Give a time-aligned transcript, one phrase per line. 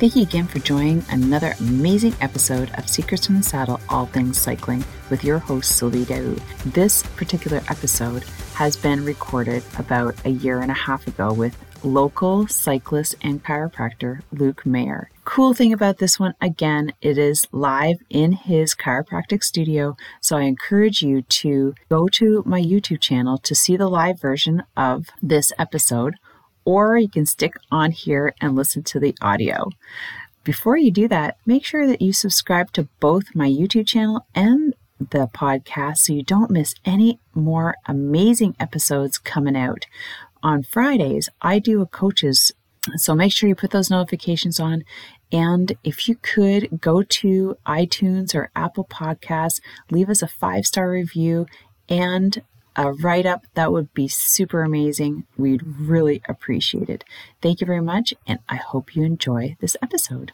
[0.00, 4.40] Thank you again for joining another amazing episode of Secrets from the Saddle All Things
[4.40, 6.40] Cycling with your host, Sylvie Daoud.
[6.72, 12.46] This particular episode has been recorded about a year and a half ago with local
[12.46, 15.10] cyclist and chiropractor Luke Mayer.
[15.26, 19.98] Cool thing about this one, again, it is live in his chiropractic studio.
[20.22, 24.62] So I encourage you to go to my YouTube channel to see the live version
[24.78, 26.14] of this episode,
[26.64, 29.70] or you can stick on here and listen to the audio.
[30.44, 34.74] Before you do that, make sure that you subscribe to both my YouTube channel and
[34.98, 39.86] the podcast so you don't miss any more amazing episodes coming out
[40.42, 42.52] on Fridays, I do a coaches.
[42.96, 44.84] So make sure you put those notifications on.
[45.32, 50.90] And if you could go to iTunes or Apple Podcasts, leave us a five star
[50.90, 51.46] review
[51.88, 52.42] and
[52.76, 55.24] a write up, that would be super amazing.
[55.36, 57.04] We'd really appreciate it.
[57.40, 60.32] Thank you very much, and I hope you enjoy this episode.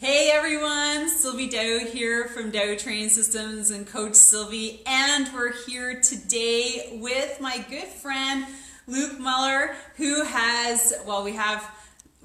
[0.00, 6.00] Hey everyone, Sylvie Dow here from Dow Training Systems and Coach Sylvie, and we're here
[6.00, 8.44] today with my good friend
[8.86, 11.64] Luke Muller, who has, well, we have,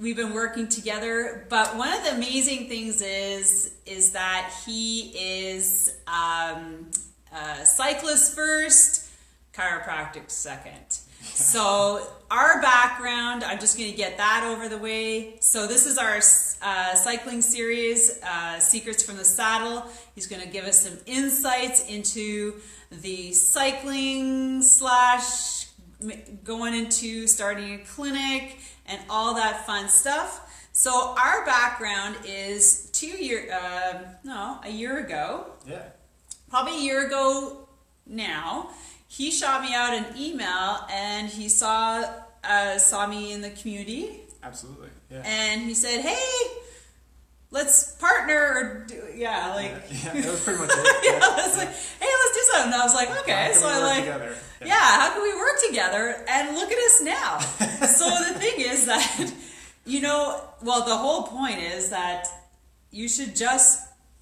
[0.02, 5.96] we've been working together, but one of the amazing things is, is that he is
[6.08, 6.88] um,
[7.34, 9.09] a cyclist first,
[9.60, 11.00] chiropractic second.
[11.22, 15.36] So our background, I'm just going to get that over the way.
[15.42, 16.18] So this is our
[16.62, 19.86] uh, cycling series, uh, Secrets from the Saddle.
[20.16, 22.56] He's going to give us some insights into
[22.90, 25.68] the cycling slash
[26.46, 30.70] going into starting a clinic and all that fun stuff.
[30.72, 35.48] So our background is two year, uh, no, a year ago.
[35.68, 35.84] Yeah.
[36.50, 37.68] Probably a year ago
[38.08, 38.70] now.
[39.20, 42.06] He shot me out an email and he saw
[42.42, 44.22] uh, saw me in the community.
[44.42, 44.88] Absolutely.
[45.12, 45.24] Yeah.
[45.26, 46.48] And he said, "Hey,
[47.52, 50.98] let's partner or do, yeah, like yeah, yeah, that was pretty much it.
[51.04, 52.72] yeah, I was like, hey, let's do something.
[52.74, 54.36] And I was like, okay, so I like, together?
[54.62, 54.68] Yeah.
[54.68, 56.24] yeah, how can we work together?
[56.30, 57.40] And look at us now.
[57.88, 59.34] so the thing is that,
[59.86, 62.28] you know, well, the whole point is that
[62.92, 63.82] you should just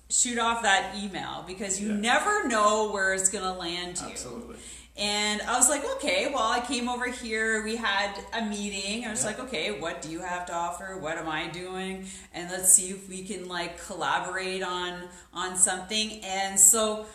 [0.09, 1.99] shoot off that email because you Yeah.
[1.99, 4.07] never know where it's going to land you.
[4.07, 4.55] Absolutely.
[4.97, 7.63] And I was like, okay, well, I came over here.
[7.63, 9.05] We had a meeting.
[9.05, 9.27] I was Yeah.
[9.27, 10.97] like, okay, what do you have to offer?
[10.97, 12.07] What am I doing?
[12.33, 16.23] And let's see if we can like collaborate on on something.
[16.23, 17.05] And so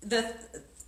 [0.00, 0.34] the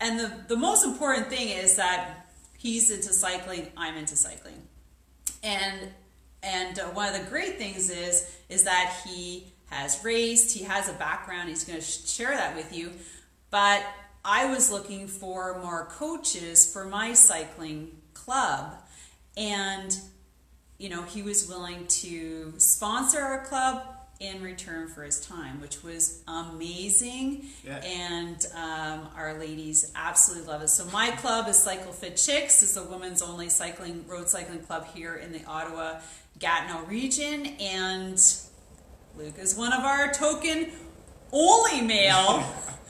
[0.00, 2.26] and the the most important thing is that
[2.56, 3.70] he's into cycling.
[3.76, 4.62] I'm into cycling.
[5.42, 5.90] And
[6.42, 10.56] and uh, one of the great things is is that he has raced.
[10.56, 11.50] He has a background.
[11.50, 12.92] He's going to share that with you.
[13.50, 13.84] But
[14.24, 18.74] I was looking for more coaches for my cycling club,
[19.36, 19.98] and
[20.78, 23.84] you know he was willing to sponsor our club
[24.22, 27.44] in return for his time, which was amazing.
[27.64, 27.78] Yeah.
[27.78, 30.68] And um, our ladies absolutely love it.
[30.68, 32.62] So my club is Cycle Fit Chicks.
[32.62, 36.00] is a women's only cycling road cycling club here in the Ottawa
[36.38, 38.22] Gatineau region, and
[39.16, 40.70] Luke is one of our token
[41.32, 42.44] only male,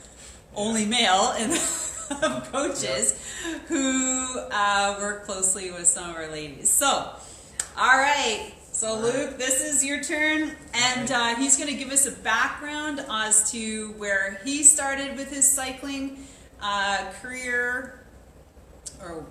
[0.55, 1.51] only male in
[2.21, 3.19] of coaches
[3.67, 6.69] who uh, work closely with some of our ladies.
[6.69, 8.53] So, all right.
[8.73, 13.05] So Luke, this is your turn, and uh, he's going to give us a background
[13.07, 16.25] as to where he started with his cycling
[16.59, 18.03] uh, career,
[18.99, 19.27] or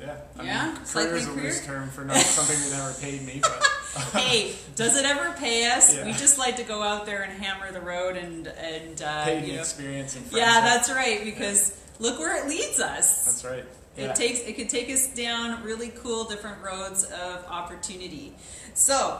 [0.00, 0.16] Yeah.
[0.38, 0.66] I Yeah?
[0.66, 1.44] Mean, career is a career?
[1.44, 3.62] loose term for not something that never paid me, but
[4.20, 5.94] hey, does it ever pay us?
[5.96, 6.04] Yeah.
[6.06, 9.46] We just like to go out there and hammer the road and and uh, paid
[9.46, 9.60] you know.
[9.60, 11.22] experience and Yeah, that's right.
[11.24, 13.24] Because look where it leads us.
[13.42, 13.64] That's right.
[13.96, 14.10] Yeah.
[14.10, 18.34] It takes it could take us down really cool different roads of opportunity.
[18.74, 19.18] So,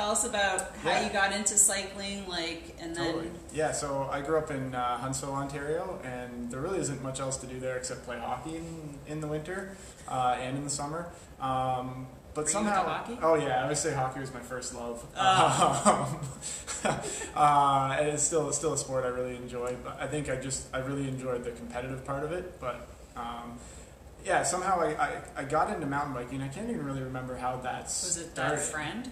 [0.00, 1.06] tell us about how Yeah.
[1.06, 3.30] you got into cycling, like, and then Totally.
[3.52, 7.36] Yeah, so I grew up in uh, Huntsville, Ontario, and there really isn't much else
[7.38, 9.76] to do there except play hockey in, in the winter
[10.08, 11.10] uh, and in the summer.
[11.40, 15.04] Um, but Were you somehow, oh yeah, I would say hockey was my first love.
[15.16, 16.20] Oh.
[16.84, 16.90] Um,
[17.36, 19.74] uh, and it's still it's still a sport I really enjoy.
[19.82, 22.60] But I think I just I really enjoyed the competitive part of it.
[22.60, 23.58] But um,
[24.24, 26.40] yeah, somehow I, I, I got into mountain biking.
[26.40, 28.58] I can't even really remember how that's was it started.
[28.58, 29.10] that friend?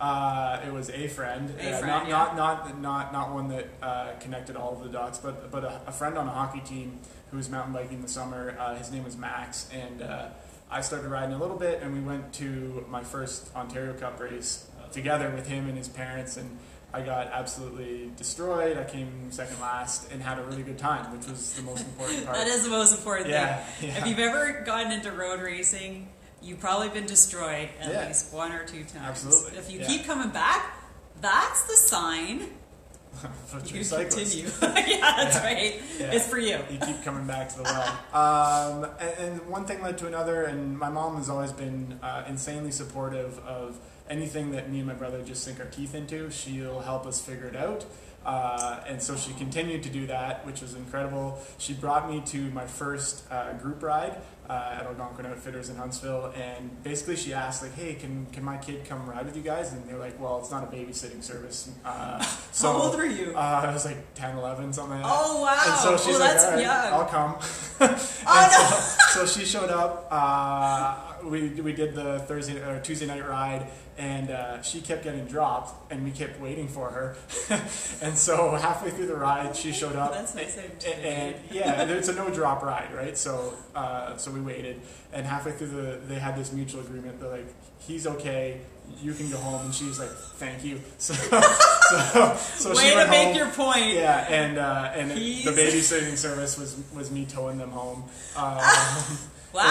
[0.00, 2.10] Uh, it was a friend, A uh, friend, not, yeah.
[2.10, 5.80] not not not not one that uh, connected all of the dots, but but a,
[5.88, 7.00] a friend on a hockey team
[7.30, 8.56] who was mountain biking in the summer.
[8.58, 10.28] Uh, his name was Max, and uh,
[10.70, 14.68] I started riding a little bit, and we went to my first Ontario Cup race
[14.92, 16.58] together with him and his parents, and
[16.92, 18.78] I got absolutely destroyed.
[18.78, 22.24] I came second last and had a really good time, which was the most important
[22.24, 22.36] part.
[22.36, 23.90] That is the most important yeah, thing.
[23.90, 23.98] yeah.
[23.98, 26.08] If you've ever gotten into road racing,
[26.42, 28.06] you've probably been destroyed at Yeah.
[28.06, 29.24] least one or two times.
[29.26, 29.86] Absolutely, If you yeah.
[29.86, 30.74] keep coming back,
[31.20, 32.50] that's the sign
[33.64, 34.44] you continue.
[34.62, 35.44] yeah, that's Yeah.
[35.44, 35.82] right.
[35.98, 36.58] It's for you.
[36.70, 37.98] you keep coming back to the well.
[38.14, 42.24] Um, and, and one thing led to another, and my mom has always been uh,
[42.28, 46.30] insanely supportive of anything that me and my brother just sink our teeth into.
[46.30, 47.84] She'll help us figure it out.
[48.24, 51.38] Uh, and so she continued to do that, which was incredible.
[51.58, 54.18] She brought me to my first uh, group ride
[54.50, 58.56] uh, at Algonquin Outfitters in Huntsville, and basically she asked, like, "Hey, can can my
[58.58, 61.70] kid come ride with you guys?" And they're like, "Well, it's not a babysitting service."
[61.84, 62.20] Uh,
[62.52, 63.32] so How old were you?
[63.34, 65.10] uh, I was like 10, 11, something like that.
[65.10, 65.62] oh wow!
[65.66, 66.92] And so she's oh, like, that's "All right, young.
[66.92, 67.38] I'll come."
[68.30, 70.08] Oh, and so, so she showed up.
[71.24, 73.66] We we did the Thursday or Tuesday night ride,
[73.96, 77.16] and uh, she kept getting dropped, and we kept waiting for her.
[78.02, 80.12] and so halfway through the ride, she showed up.
[80.12, 83.16] That's nice of A- And, yeah, it's a no drop ride, right?
[83.16, 84.80] So uh, so we waited,
[85.12, 87.20] and halfway through the they had this mutual agreement.
[87.20, 87.46] They're like,
[87.78, 88.60] "He's okay."
[89.02, 93.06] You can go home, and she's like, "Thank you." So, so, so Way she to
[93.08, 93.36] make home.
[93.36, 93.86] your point.
[93.94, 98.04] Yeah, and uh, and He's- the babysitting service was was me towing them home.
[98.36, 98.58] Um,
[99.52, 99.62] Wow,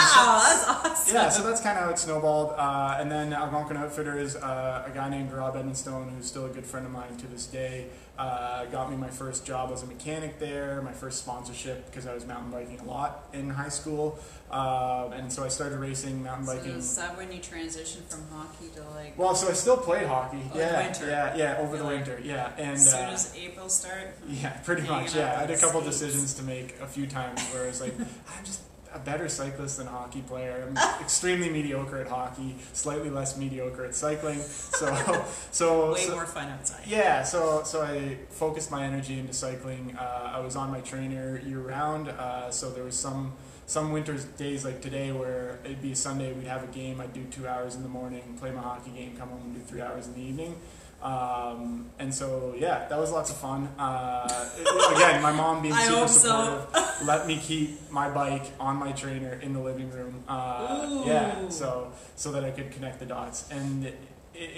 [0.43, 1.15] that's awesome.
[1.15, 2.53] yeah, so that's kind of how it snowballed.
[2.57, 6.65] Uh, and then Algonquin Outfitters, uh, a guy named Rob Edmonstone, who's still a good
[6.65, 7.87] friend of mine to this day,
[8.17, 12.13] uh, got me my first job as a mechanic there, my first sponsorship because I
[12.15, 14.17] was mountain biking a lot in high school.
[14.49, 16.71] Um and so I started racing mountain So biking.
[16.71, 20.39] is that when you transitioned from hockey to like well, so I still played hockey.
[20.53, 21.05] Oh, yeah, winter.
[21.07, 21.97] yeah, yeah, over the Really?
[21.97, 22.19] winter.
[22.23, 24.17] Yeah, and as soon uh, as April start?
[24.27, 25.13] Yeah, pretty much.
[25.15, 25.99] Yeah, I had a couple skates.
[25.99, 28.61] decisions to make a few times where I was like, I'm just
[28.97, 30.67] a better cyclist than a hockey player.
[30.67, 34.39] I'm extremely mediocre at hockey, slightly less mediocre at cycling.
[34.39, 36.81] So, so, Way so- more fun outside.
[36.85, 39.95] yeah, so so I focused my energy into cycling.
[39.97, 43.33] Uh, I was on my trainer year round, uh, so there was some
[43.65, 47.01] some winters days like today where it'd be a Sunday, we'd have a game.
[47.01, 49.59] I'd do two hours in the morning, play my hockey game, come home and do
[49.61, 50.55] three hours in the evening.
[51.01, 53.69] Um, and so yeah, that was lots of fun.
[53.77, 56.67] Uh, it- again, my mom being super hope so.
[56.69, 60.23] supportive let me keep my bike on my trainer in the living room.
[60.27, 63.85] Uh, yeah, so so that I could connect the dots and.
[63.85, 63.95] It,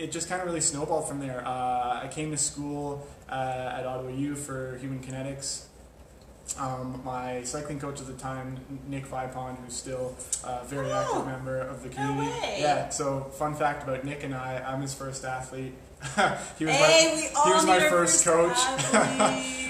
[0.08, 1.42] it just kind of really snowballed from there.
[1.48, 5.68] Uh, I came to school uh, at Ottawa U for human kinetics.
[6.60, 8.60] Um, my cycling coach at the time,
[8.90, 12.28] Nick Vipon, who's still a very Oh, active member of the community.
[12.30, 12.58] way.
[12.60, 12.90] Yeah.
[12.90, 15.74] So, fun fact about Nick and I: I'm his first athlete.
[16.58, 18.58] He was hey, my, he was my first coach.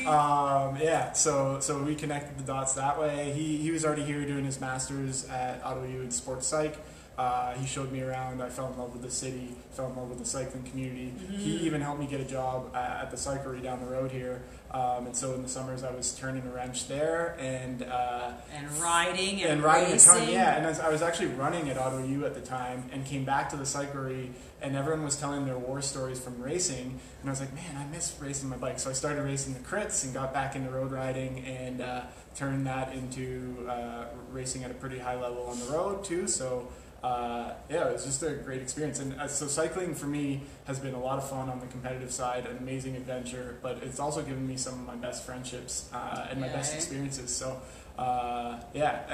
[0.05, 3.31] um, yeah, so so we connected the dots that way.
[3.35, 6.77] He he was already here doing his masters at Ottawa U in sports psych.
[7.17, 8.41] Uh, he showed me around.
[8.41, 9.49] I fell in love with the city.
[9.71, 11.11] Fell in love with the cycling community.
[11.31, 11.61] He Mhm.
[11.63, 14.41] even helped me get a job at, at the cyclery down the road here.
[14.71, 17.83] Um, and so in the summers, I was turning a wrench there and.
[17.83, 20.15] Uh, and riding and, and riding racing.
[20.15, 20.55] a ton, yeah.
[20.55, 23.25] And I was, I was actually running at Ottawa U at the time, and came
[23.25, 24.29] back to the cyclery,
[24.61, 27.85] and everyone was telling their war stories from racing, and I was like, man, I
[27.85, 28.79] miss racing my bike.
[28.79, 32.01] So I started racing the crits and got back into road riding, and uh,
[32.35, 36.27] turned that into uh, racing at a pretty high level on the road too.
[36.27, 36.67] So.
[37.01, 40.79] Uh, yeah, it was just a great experience, and uh, so cycling for me has
[40.79, 43.57] been a lot of fun on the competitive side, an amazing adventure.
[43.61, 47.33] But it's also given me some of my best friendships uh, and my best experiences.
[47.33, 47.61] So
[47.97, 49.13] uh, yeah, I,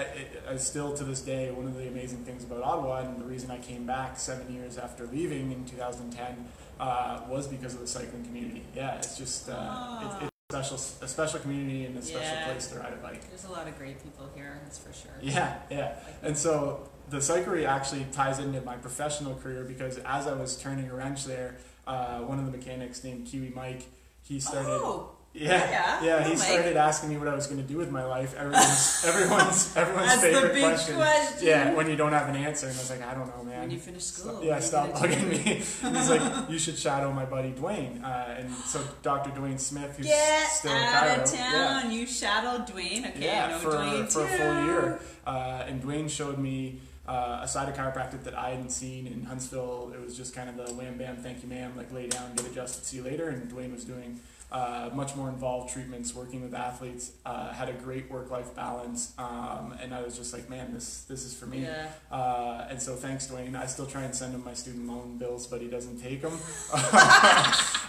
[0.50, 3.26] I, I still to this day one of the amazing things about Ottawa, and the
[3.26, 6.48] reason I came back seven years after leaving in 2010
[6.80, 8.64] uh, was because of the cycling community.
[8.76, 10.20] Yeah, it's just uh, Ah.
[10.22, 12.46] it, it's a special a special community and a special Yeah.
[12.46, 13.28] place to ride a bike.
[13.30, 15.12] There's a lot of great people here, that's for sure.
[15.22, 15.96] Yeah, yeah.
[16.22, 20.90] And so the cyclery actually ties into my professional career because as I was turning
[20.90, 23.86] a wrench there, uh, one of the mechanics named Kiwi Mike,
[24.22, 24.70] he started.
[24.70, 26.28] Oh, Yeah, Yeah, yeah.
[26.30, 28.34] He started asking me what I was going to do with my life.
[28.36, 30.96] Everyone's everyone's everyone's That's the favorite big question.
[30.96, 31.48] question.
[31.48, 33.62] Yeah, when you don't have an answer, and I was like, I don't know, man.
[33.62, 35.38] When you finish school, yeah, stop bugging me.
[35.98, 39.32] He's like, you should shadow my buddy Dwayne, uh, and so Dr.
[39.32, 41.24] Dwayne Smith, who's Get still in out chiro.
[41.24, 41.92] of town.
[41.92, 43.10] You shadowed Dwayne.
[43.10, 45.00] Okay, Yeah, I know for, Dwayne for a full year.
[45.28, 49.24] Uh, and Dwayne showed me uh, a side of chiropractic that I hadn't seen in
[49.24, 49.92] Huntsville.
[49.94, 52.46] It was just kind of the wham bam, thank you ma'am, like lay down, get
[52.48, 53.30] adjusted, see you later.
[53.30, 54.20] And Dwayne was doing
[54.52, 59.14] uh, much more involved treatments, working with athletes, uh, had a great work life balance.
[59.18, 61.64] Um, and I was just like, man, this this is for me.
[61.64, 61.88] Yeah.
[62.12, 63.56] Uh, and so thanks, Dwayne.
[63.56, 66.34] I still try and send him my student loan bills, but he doesn't take them.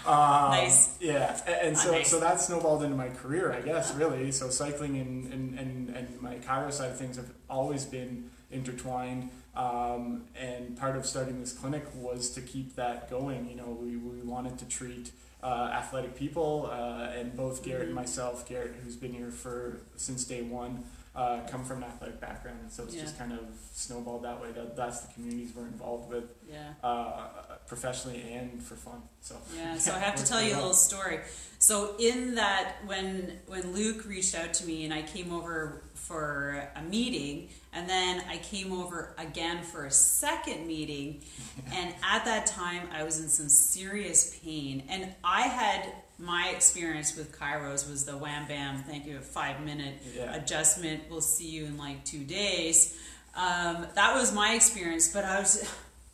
[0.05, 0.97] um, Nice.
[0.99, 2.09] Yeah, a- and, Ah, so nice.
[2.09, 4.31] so that snowballed into my career, I guess, really.
[4.31, 9.29] So cycling and, and, and, and my chiro side of things have always been intertwined.
[9.55, 13.49] Um, and part of starting this clinic was to keep that going.
[13.49, 15.11] You know, we, we wanted to treat
[15.43, 20.25] uh, athletic people, uh, and both Garrett and myself, Garrett, who's been here for since
[20.25, 20.83] day one,
[21.17, 23.01] uh, come from an athletic background, and so it's Yeah.
[23.01, 23.39] just kind of
[23.73, 24.51] snowballed that way.
[24.51, 26.73] That that's the communities we're involved with, Yeah.
[26.83, 27.29] uh,
[27.65, 29.01] professionally and for fun.
[29.21, 31.19] So Yeah, so I have to tell you a little story.
[31.59, 36.69] So in that, when when Luke reached out to me and I came over for
[36.75, 41.23] a meeting, and then I came over again for a second meeting,
[41.73, 47.15] and at that time I was in some serious pain, and I had my experience
[47.15, 50.33] with chiros was the wham bam, thank you, five minute Yeah.
[50.35, 51.03] adjustment.
[51.09, 52.97] We'll see you in like two days.
[53.35, 55.63] Um, that was my experience, but I was,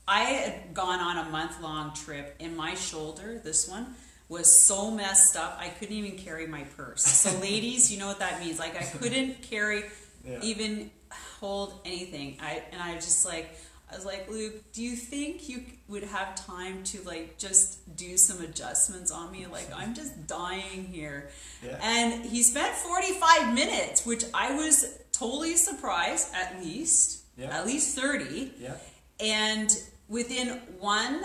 [0.08, 3.96] I had gone on a month long trip, and my shoulder, this one,
[4.28, 7.04] was so messed up I couldn't even carry my purse.
[7.06, 8.60] So, ladies, you know what that means?
[8.60, 9.86] Like I couldn't carry,
[10.28, 10.40] Yeah.
[10.42, 10.92] even
[11.40, 12.38] hold anything.
[12.42, 13.50] I and I just like.
[13.94, 18.18] I was like, Luke, do you think you would have time to like just do
[18.18, 19.46] some adjustments on me?
[19.46, 21.30] Like, I'm just dying here.
[21.64, 21.78] Yeah.
[21.82, 27.56] And he spent 45 minutes, which I was totally surprised, at least, Yeah.
[27.56, 28.54] at least 30.
[28.60, 28.76] yeah.
[29.20, 29.70] And
[30.10, 31.22] within one,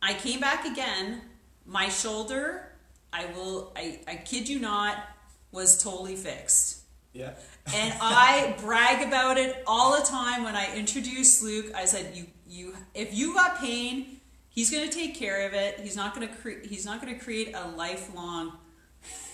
[0.00, 1.22] I came back again.
[1.66, 2.70] My shoulder,
[3.12, 4.96] I will, I, I kid you not,
[5.50, 6.82] was totally fixed.
[7.12, 7.32] Yeah.
[7.74, 11.66] And I brag about it all the time when I introduce Luke.
[11.74, 15.80] I said, "You, you, if you got pain, he's going to take care of it.
[15.80, 18.52] He's not going to cre- he's not going to create a lifelong,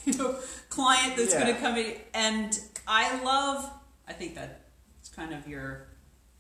[0.07, 0.37] you know,
[0.71, 3.71] client that's going to come in." And I love.
[4.09, 5.89] I think that's kind of your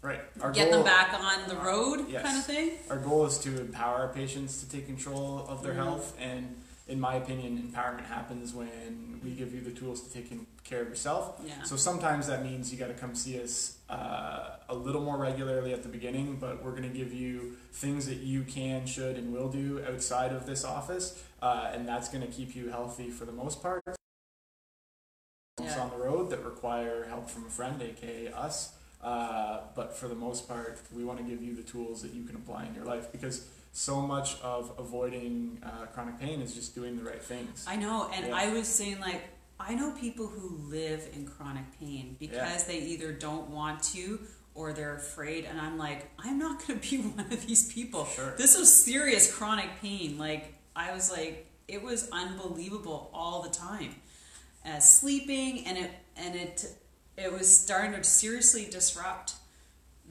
[0.00, 0.20] Right.
[0.40, 2.22] Our get goal, them back on the road Yes.
[2.24, 2.70] kind of thing.
[2.90, 5.76] Our goal is to empower our patients to take control of their Mhm.
[5.76, 10.32] health, and in my opinion, empowerment happens when we give you the tools to take
[10.64, 11.40] care of yourself.
[11.44, 11.62] Yeah.
[11.62, 15.72] So sometimes that means you got to come see us uh, a little more regularly
[15.72, 19.32] at the beginning, but we're going to give you things that you can, should, and
[19.32, 23.24] will do outside of this office, uh, and that's going to keep you healthy for
[23.24, 23.82] the most part.
[25.62, 25.80] Yeah.
[25.80, 28.72] On the road that require help from a friend, aka us.
[29.02, 32.24] Uh, but for the most part, we want to give you the tools that you
[32.24, 36.74] can apply in your life because so much of avoiding uh, chronic pain is just
[36.74, 37.64] doing the right things.
[37.66, 38.36] I know, and Yeah.
[38.36, 39.22] I was saying like
[39.58, 44.20] I know people who live in chronic pain because they either don't want to
[44.54, 48.04] or they're afraid and I'm like I'm not going to be one of these people.
[48.06, 48.34] Sure.
[48.36, 50.18] This was serious chronic pain.
[50.18, 53.94] Like I was like it was unbelievable all the time.
[54.66, 56.66] Uh, sleeping and it and it
[57.16, 59.34] it was starting to seriously disrupt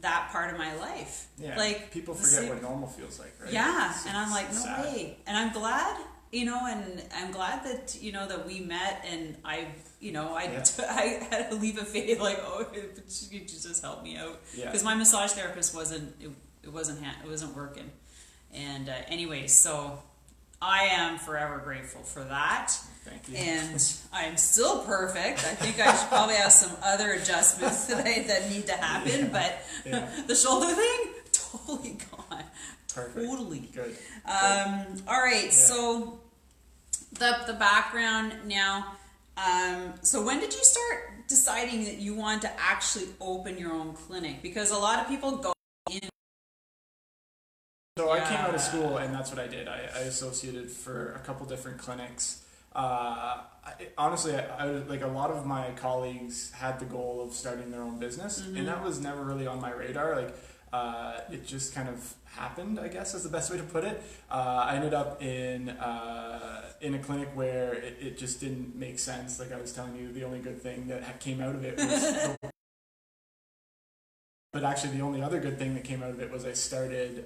[0.01, 1.27] that part of my life.
[1.38, 3.51] Yeah, Like people forget what normal feels like, right?
[3.53, 4.86] yeah, It's- and I'm like, no sad.
[4.86, 5.17] way.
[5.27, 5.98] And I'm glad,
[6.31, 9.67] you know, and I'm glad that you know that we met, and I,
[10.00, 10.63] you know, I, Yeah.
[10.89, 12.65] I had to leave a faith like, oh,
[13.31, 14.65] you just help me out, Yeah.
[14.65, 16.31] because my massage therapist wasn't, it,
[16.63, 17.89] it wasn't, ha- it wasn't working.
[18.53, 20.01] And uh, anyway, so
[20.62, 22.74] I am forever grateful for that.
[23.03, 23.36] Thank you.
[23.36, 25.39] And I'm still perfect.
[25.39, 29.60] I think I should probably have some other adjustments today that need to happen, but
[29.86, 30.08] Yeah.
[30.27, 31.00] the shoulder thing
[31.31, 32.43] totally gone.
[32.93, 33.25] Perfect.
[33.25, 33.70] Totally.
[33.74, 33.98] Good.
[34.25, 36.20] Um, all right, so
[37.13, 38.93] the the background now.
[39.38, 43.93] Um, so when did you start deciding that you want to actually open your own
[43.93, 44.41] clinic?
[44.43, 45.53] Because a lot of people go
[45.89, 46.01] in.
[47.98, 49.67] So I came out of school, and that's what I did.
[49.67, 52.43] I, I associated for a couple different clinics.
[52.73, 57.33] Uh, I, honestly, I, I like a lot of my colleagues had the goal of
[57.33, 60.15] starting their own business, and that was never really on my radar.
[60.15, 60.35] Like,
[60.71, 62.79] uh, it just kind of happened.
[62.79, 64.01] I guess is the best way to put it.
[64.29, 68.99] Uh, I ended up in uh, in a clinic where it, it just didn't make
[68.99, 69.37] sense.
[69.39, 72.37] Like I was telling you, the only good thing that came out of it was.
[74.53, 77.25] But actually, the only other good thing that came out of it was I started.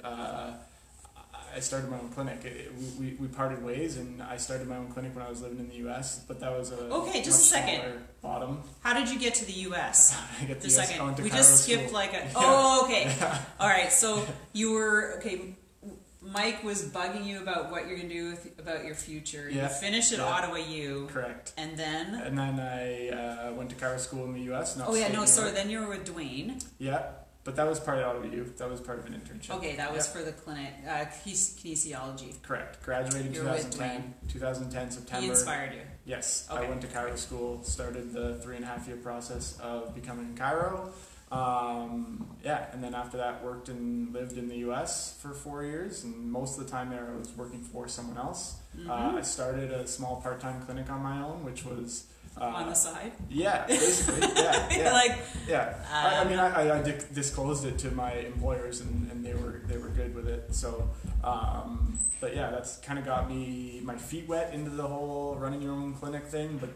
[1.55, 2.39] I started my own clinic.
[2.43, 5.41] It, it- we, we, parted ways, and I started my own clinic when I was
[5.41, 6.24] living in the U.S.
[6.27, 7.81] But that was a Okay, just a second.
[8.21, 8.62] Bottom.
[8.81, 10.15] How did you get to the U.S.?
[10.41, 11.17] I get the US second.
[11.24, 11.93] We just skipped school.
[11.93, 12.17] like a.
[12.25, 12.31] Yeah.
[12.35, 13.13] Oh, okay.
[13.59, 13.91] All right.
[13.91, 15.55] So you were okay.
[16.21, 19.47] Mike was bugging you about what you're gonna do with, about your future.
[19.50, 19.63] Yeah.
[19.63, 20.25] You finished at Yeah.
[20.25, 21.53] Ottawa U, Correct.
[21.55, 22.15] and then.
[22.15, 24.77] And then I uh, went to chiro school in the U.S.
[24.85, 25.51] Oh yeah, no, sorry.
[25.51, 26.65] Then you were with Dwayne.
[26.79, 27.03] Yeah,
[27.45, 28.51] but that was part of Ottawa U.
[28.57, 29.51] That was part of an internship.
[29.55, 30.13] Okay, that was Yeah.
[30.13, 32.41] for the clinic, uh, kines- kinesiology.
[32.41, 32.83] Correct.
[32.83, 34.15] Graduated You were with 2010.
[34.27, 35.21] 2010 September.
[35.23, 35.81] He inspired you.
[36.05, 36.65] Yes, Okay.
[36.65, 40.25] I went to chiro school, started the three and a half year process of becoming
[40.25, 40.91] in chiro.
[41.31, 45.15] Um, yeah, and then after that, worked and lived in the U.S.
[45.21, 48.55] for four years, and most of the time there, I was working for someone else.
[48.77, 48.89] Mhm.
[48.89, 52.05] Uh, I started a small part time clinic on my own, which was
[52.39, 53.11] uh, On the side.
[53.29, 55.75] yeah, basically, yeah, yeah, like, yeah.
[55.91, 56.81] I, I mean, I, I,
[57.13, 60.53] disclosed it to my employers, and, and they were they were good with it.
[60.53, 60.89] So,
[61.23, 65.61] um, but yeah, that's kind of got me my feet wet into the whole running
[65.61, 66.57] your own clinic thing.
[66.59, 66.69] But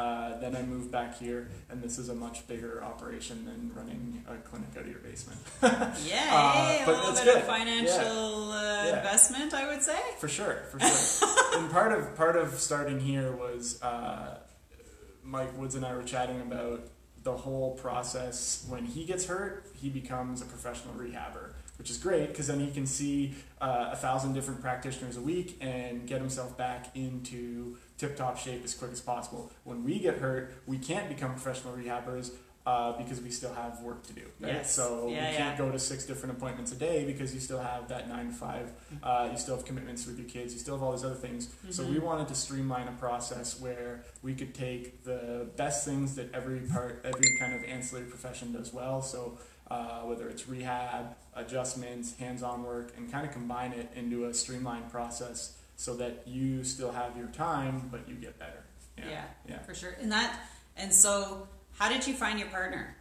[0.00, 4.24] uh, then I moved back here, and this is a much bigger operation than running
[4.28, 5.38] a clinic out of your basement.
[5.62, 5.68] yeah,
[6.32, 7.36] Uh, hey, a little bit good.
[7.38, 8.96] of financial Uh, Yeah.
[8.98, 9.98] investment, I would say.
[10.18, 11.28] For sure, for sure.
[11.58, 14.38] and part of part of starting here was uh,
[15.22, 16.88] Mike Woods and I were chatting about
[17.22, 18.66] the whole process.
[18.68, 22.70] When he gets hurt, he becomes a professional rehabber, which is great because then he
[22.70, 28.36] can see uh, a thousand different practitioners a week and get himself back into tip-top
[28.38, 29.52] shape as quick as possible.
[29.64, 32.32] When we get hurt, we can't become professional rehabbers.
[32.64, 34.52] Uh, because we still have work to do, right?
[34.52, 34.72] Yes.
[34.72, 35.58] So Yeah, we can't yeah.
[35.58, 38.70] go to six different appointments a day because you still have that nine to five
[39.02, 40.54] uh, you still have commitments with your kids.
[40.54, 41.48] You still have all these other things.
[41.70, 42.02] So we Mhm.
[42.04, 47.00] wanted to streamline a process where we could take the best things that every part,
[47.04, 49.02] every kind of ancillary profession does well.
[49.02, 49.38] So
[49.68, 54.88] uh, whether it's rehab, adjustments, hands-on work, and kind of combine it into a streamlined
[54.90, 58.62] process so that you still have your time, but you get better.
[58.98, 59.24] Yeah, Yeah.
[59.48, 59.58] Yeah.
[59.62, 59.96] for sure.
[60.00, 60.38] And that,
[60.76, 61.48] and so,
[61.82, 62.94] how did you find your partner?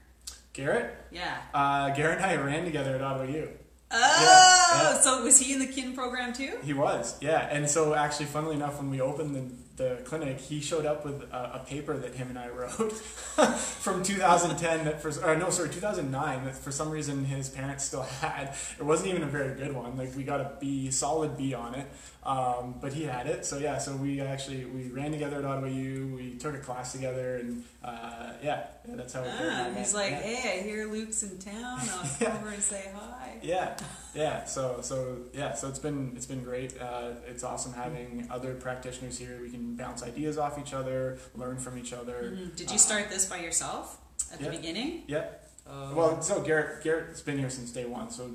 [0.53, 1.37] Garrett, Yeah.
[1.53, 3.47] uh, Garrett and I ran together at Ottawa U.
[3.93, 4.99] Oh, yeah.
[5.01, 6.57] so was he in the kin program too?
[6.63, 7.47] He was, yeah.
[7.51, 11.21] And so, actually, funnily enough, when we opened the, the clinic, he showed up with
[11.31, 14.85] a, a paper that him and I wrote from 2010.
[14.85, 16.45] That for, or no, sorry, 2009.
[16.45, 18.55] That for some reason his parents still had.
[18.79, 19.95] It wasn't even a very good one.
[19.95, 21.85] Like we got a B, solid B on it.
[22.23, 23.45] Um, but he had it.
[23.45, 23.79] So yeah.
[23.79, 26.13] So we actually we ran together at Ottawa U.
[26.15, 29.23] We took a class together, and uh, yeah, yeah, that's how.
[29.23, 29.77] we Ah, met.
[29.77, 30.19] he's like, Yeah.
[30.21, 31.55] hey, I hear Luke's in town.
[31.63, 32.37] I'll come Yeah.
[32.37, 33.39] over and say hi.
[33.41, 33.75] Yeah,
[34.13, 34.45] yeah.
[34.45, 35.53] So so yeah.
[35.55, 36.79] So it's been it's been great.
[36.79, 39.39] Uh, it's awesome having other practitioners here.
[39.41, 42.33] We can bounce ideas off each other, learn from each other.
[42.37, 42.55] Mhm.
[42.55, 43.97] Did you Uh, start this by yourself
[44.31, 45.05] at the beginning?
[45.07, 45.25] Yeah.
[45.67, 45.95] Oh.
[45.95, 48.11] Well, so Garrett Garrett's been here since day one.
[48.11, 48.29] So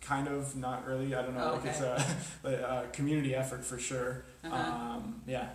[0.00, 1.14] kind of not really.
[1.14, 1.50] I don't know.
[1.52, 2.04] Oh, Like it's a,
[2.44, 4.24] a community effort for sure.
[4.44, 4.56] Uh-huh.
[4.56, 5.48] Um, yeah.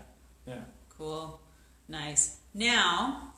[0.47, 0.61] Yeah.
[0.97, 1.39] Cool.
[1.87, 2.37] Nice.
[2.53, 3.33] Now,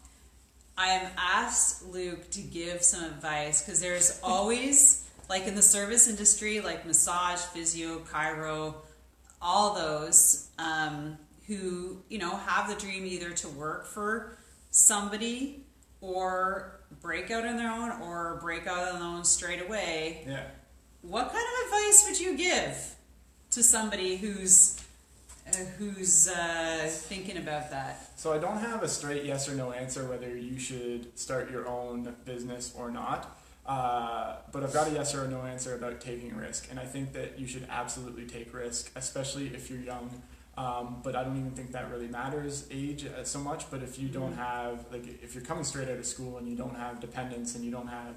[0.77, 6.07] I have asked Luke to give some advice because there's always, like in the service
[6.07, 8.75] industry, like massage, physio, chiro,
[9.41, 11.17] all those um,
[11.47, 14.37] who, you know, have the dream either to work for
[14.71, 15.63] somebody
[16.01, 20.23] or break out on their own or break out on their own straight away.
[20.27, 20.43] Yeah.
[21.01, 22.95] What kind of advice would you give
[23.51, 24.81] to somebody who's
[25.47, 28.11] uh, who's uh, thinking about that?
[28.17, 31.67] So I don't have a straight yes or no answer whether you should start your
[31.67, 33.39] own business or not.
[33.65, 36.85] Uh, but I've got a yes or a no answer about taking risk, and I
[36.85, 40.09] think that you should absolutely take risk, especially if you're young.
[40.57, 43.69] Um, but I don't even think that really matters age uh, so much.
[43.69, 46.55] But if you don't have like if you're coming straight out of school and you
[46.55, 48.15] don't have dependents and you don't have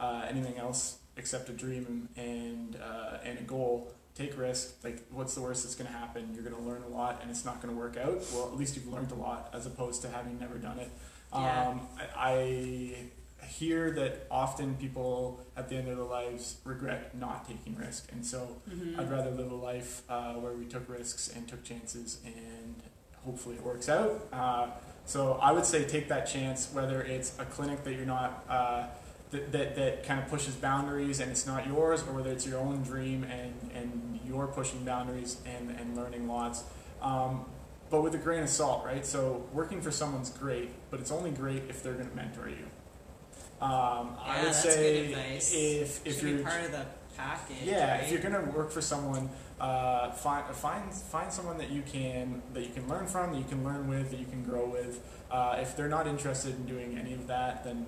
[0.00, 4.82] uh, anything else except a dream and uh, and a goal, take risk.
[4.84, 6.30] Like, what's the worst that's going to happen?
[6.34, 8.22] You're going to learn a lot, and it's not going to work out.
[8.32, 10.90] Well, at least you've learned a lot, as opposed to having never done it.
[11.34, 11.68] Yeah.
[11.68, 11.80] Um,
[12.16, 13.06] I,
[13.40, 18.10] I hear that often people at the end of their lives regret not taking risk,
[18.12, 19.00] and so Mm-hmm.
[19.00, 22.82] I'd rather live a life uh, where we took risks and took chances, and
[23.24, 24.26] hopefully it works out.
[24.32, 24.68] Uh,
[25.04, 28.44] so I would say take that chance, whether it's a clinic that you're not.
[29.32, 32.58] That, that, that kind of pushes boundaries and it's not yours, or whether it's your
[32.60, 36.64] own dream and, and you're pushing boundaries and, and learning lots.
[37.00, 37.46] Um,
[37.90, 39.04] but with a grain of salt, right?
[39.04, 42.66] So working for someone's great, but it's only great if they're going to mentor you.
[43.62, 46.84] Um, I would say if if Should you're part of the
[47.16, 47.58] package.
[47.62, 48.02] yeah, right?
[48.02, 52.64] if you're gonna work for someone, uh, find find find someone that you can that
[52.64, 55.00] you can learn from, that you can learn with, that you can grow with.
[55.30, 57.86] Uh, if they're not interested in doing any of that, then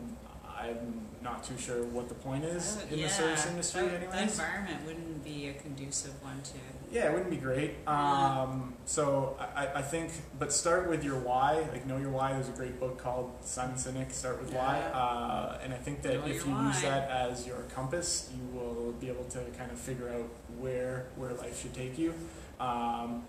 [0.64, 3.94] I'm not too sure what the point is Uh, in yeah, the service industry, that
[4.03, 4.31] anyways.
[4.33, 6.53] environment wouldn't be a conducive one to.
[6.90, 7.72] Yeah, it wouldn't be great.
[7.87, 8.40] Yeah.
[8.42, 11.66] Um, so I, I think, but start with your why.
[11.72, 12.33] Like know your why.
[12.35, 14.12] There's a great book called Simon Sinek.
[14.12, 14.79] Start with why.
[14.81, 18.92] Uh, and I think that Know if you use that as your compass, you will
[18.92, 22.14] be able to kind of figure out where where life should take you.
[22.61, 23.24] Um,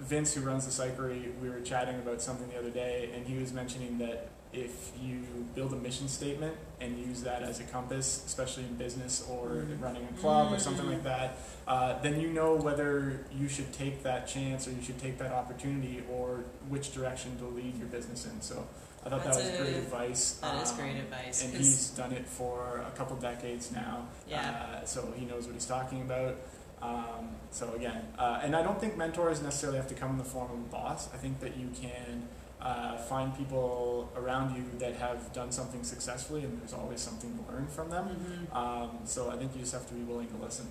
[0.00, 3.36] Vince, who runs the Cyclery, we were chatting about something the other day, and he
[3.38, 4.28] was mentioning that
[4.64, 5.20] if you
[5.54, 9.80] build a mission statement and use that as a compass, especially in business or Mhm.
[9.82, 10.92] running a club or something Mm.
[10.94, 14.98] like that, uh, then you know whether you should take that chance or you should
[14.98, 18.40] take that opportunity or which direction to lead your business in.
[18.40, 18.66] So
[19.04, 20.32] I thought That's that was a- great advice.
[20.40, 21.44] That is Um, great advice.
[21.44, 24.06] And he's done it for a couple decades now.
[24.26, 24.80] Yeah.
[24.82, 26.36] Uh, so he knows what he's talking about.
[26.80, 30.24] Um, so again, uh, and I don't think mentors necessarily have to come in the
[30.24, 31.08] form of a boss.
[31.12, 32.28] I think that you can
[32.60, 37.52] uh, find people around you that have done something successfully, and there's always something to
[37.52, 38.48] learn from them.
[38.52, 38.56] Mhm.
[38.56, 40.68] Um, so I think you just have to be willing to listen.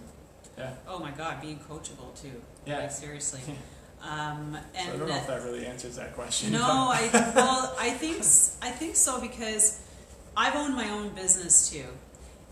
[0.57, 0.73] Yeah.
[0.87, 2.41] Oh my God, being coachable too.
[2.65, 2.79] Yeah.
[2.79, 3.41] Like seriously.
[3.99, 6.51] Um, and so I don't know if that really answers that question.
[6.51, 8.17] No, I well, I think
[8.61, 9.79] I think so because
[10.35, 11.85] I've owned my own business too,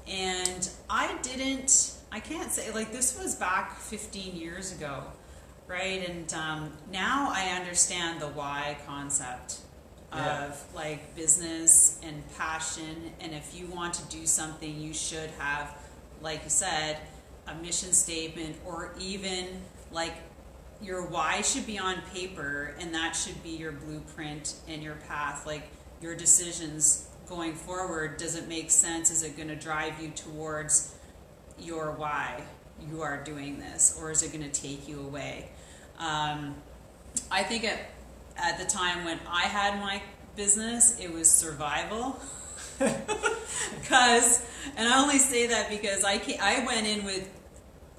[0.07, 1.91] and I didn't.
[2.11, 5.03] I can't say like this was back 15 years ago,
[5.67, 6.07] right?
[6.07, 9.59] And um, now I understand the why concept
[10.13, 10.45] Yeah.
[10.45, 15.75] of like business and passion, and if you want to do something, you should have,
[16.21, 16.97] like you said,
[17.47, 19.47] a mission statement or even
[19.91, 20.13] like
[20.81, 25.45] your why should be on paper and that should be your blueprint and your path
[25.45, 25.63] like
[26.01, 30.95] your decisions going forward does it make sense is it going to drive you towards
[31.59, 32.41] your why
[32.89, 35.47] you are doing this or is it going to take you away
[35.99, 36.55] um,
[37.31, 37.79] i think at,
[38.37, 40.01] at the time when i had my
[40.35, 42.19] business it was survival.
[43.79, 47.29] Because and i only say that because i ca i went in with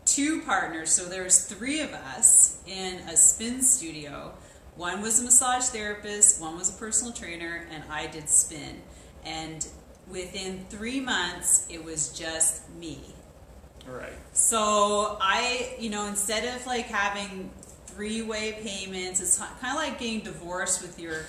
[0.04, 4.32] two partners so there's three of us in a spin studio.
[4.76, 8.82] One was a massage therapist one was a personal trainer and i did spin.
[9.24, 9.66] And
[10.08, 13.00] within three months it was just me.
[13.86, 14.12] Right.
[14.32, 17.50] so I, you know, instead of like having
[17.96, 21.22] three-way payments, it's kind of like getting divorced with your,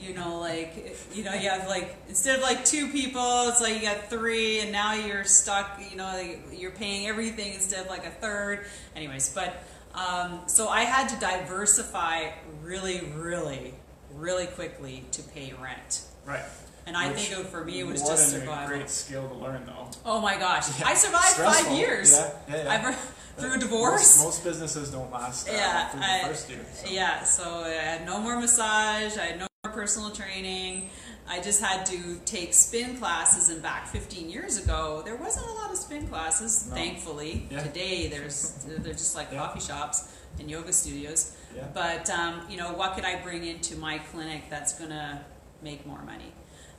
[0.00, 3.74] you know, like, you know, you have like instead of like two people, it's like
[3.74, 5.78] you got three, and now you're stuck.
[5.90, 8.64] You know, like, you're paying everything instead of like a third.
[8.96, 9.62] Anyways, but
[9.94, 12.30] um, so I had to diversify
[12.62, 13.74] really, really,
[14.14, 16.00] really quickly to pay rent.
[16.26, 16.42] Right.
[16.86, 18.54] And I Which think it, for me, it was just survival.
[18.54, 19.88] what a great skill to learn, though.
[20.04, 20.88] Oh my gosh, Yeah.
[20.88, 21.64] I survived Stressful.
[21.70, 22.12] five years.
[22.12, 22.96] Yeah, yeah, yeah.
[23.36, 24.22] Through a Most, divorce.
[24.24, 26.64] most businesses don't last uh, Yeah, through the I- first year.
[26.74, 26.88] So.
[26.90, 30.90] Yeah, so I had no more massage, I had no more personal training.
[31.26, 35.52] I just had to take spin classes, and back 15 years ago, there wasn't a
[35.52, 36.66] lot of spin classes.
[36.68, 36.74] No.
[36.74, 37.62] Thankfully, Yeah.
[37.62, 39.38] today there's they're just like Yeah.
[39.38, 40.04] coffee shops
[40.38, 41.32] and yoga studios.
[41.56, 41.64] Yeah.
[41.72, 45.24] But um, you know, what could I bring into my clinic that's gonna
[45.62, 46.32] make more money?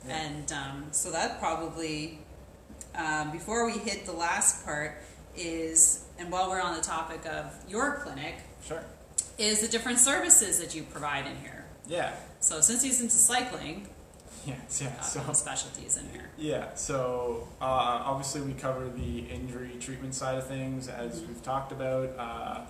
[0.06, 0.16] Yeah.
[0.18, 2.20] And um, so that probably,
[2.94, 5.02] um, before we hit the last part,
[5.36, 8.82] is and while we're on the topic of your clinic, Sure.
[9.38, 11.64] is the different services that you provide in here.
[11.86, 12.14] Yeah.
[12.40, 13.88] So since he's into cycling,
[14.46, 14.80] Yes.
[14.82, 14.92] Yeah.
[14.98, 15.32] uh, So.
[15.32, 16.30] specialties in here.
[16.38, 21.28] Yeah, so uh, obviously we cover the injury treatment side of things as Mhm.
[21.28, 22.16] we've talked about.
[22.18, 22.60] Uh,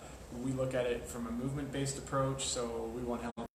[0.43, 3.49] we look at it from a movement based approach, so we want to help.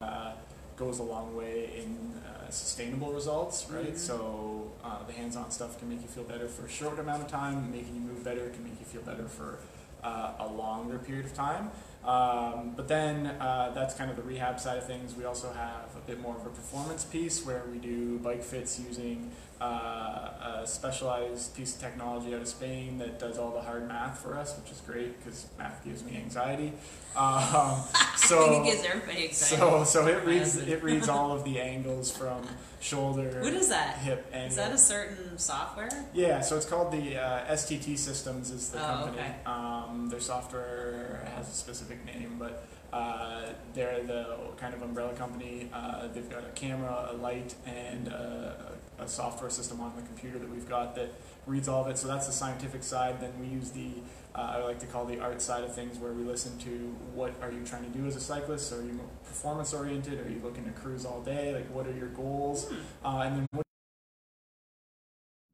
[0.00, 0.32] Uh,
[0.78, 3.94] goes a long way in uh, sustainable results, right?
[3.94, 3.98] Mhm.
[3.98, 7.22] So uh, the hands on stuff can make you feel better for a short amount
[7.22, 9.58] of time, making you move better can make you feel better for
[10.04, 11.70] uh, a longer period of time.
[12.04, 15.14] Um, but then uh, that's kind of the rehab side of things.
[15.14, 18.80] We also have a bit more of a performance piece where we do bike fits
[18.80, 19.30] using
[19.60, 24.20] uh, a specialized piece of technology out of Spain that does all the hard math
[24.20, 26.72] for us, which is great because math gives me anxiety.
[27.16, 27.82] Um,
[28.16, 29.58] so I think it gets everybody excited.
[29.58, 32.46] so so it reads it reads all of the angles from
[32.80, 33.98] shoulder, what is that?
[33.98, 34.48] hip angle.
[34.50, 35.88] Is that a certain software?
[36.14, 39.18] Yeah, so it's called the uh, STT Systems is the Oh, company.
[39.18, 39.34] okay.
[39.46, 43.42] Um, their software has a specific name, but uh,
[43.74, 45.68] they're the kind of umbrella company.
[45.72, 50.38] Uh, they've got a camera, a light, and a, a software system on the computer
[50.38, 51.12] that we've got that
[51.46, 51.98] reads all of it.
[51.98, 53.20] So that's the scientific side.
[53.20, 53.90] Then we use the
[54.38, 56.70] uh, I like to call the art side of things, where we listen to
[57.14, 58.72] what are you trying to do as a cyclist?
[58.72, 60.24] Are you performance oriented?
[60.24, 61.52] Are you looking to cruise all day?
[61.54, 62.72] Like, what are your goals?
[63.04, 63.64] Uh, and then what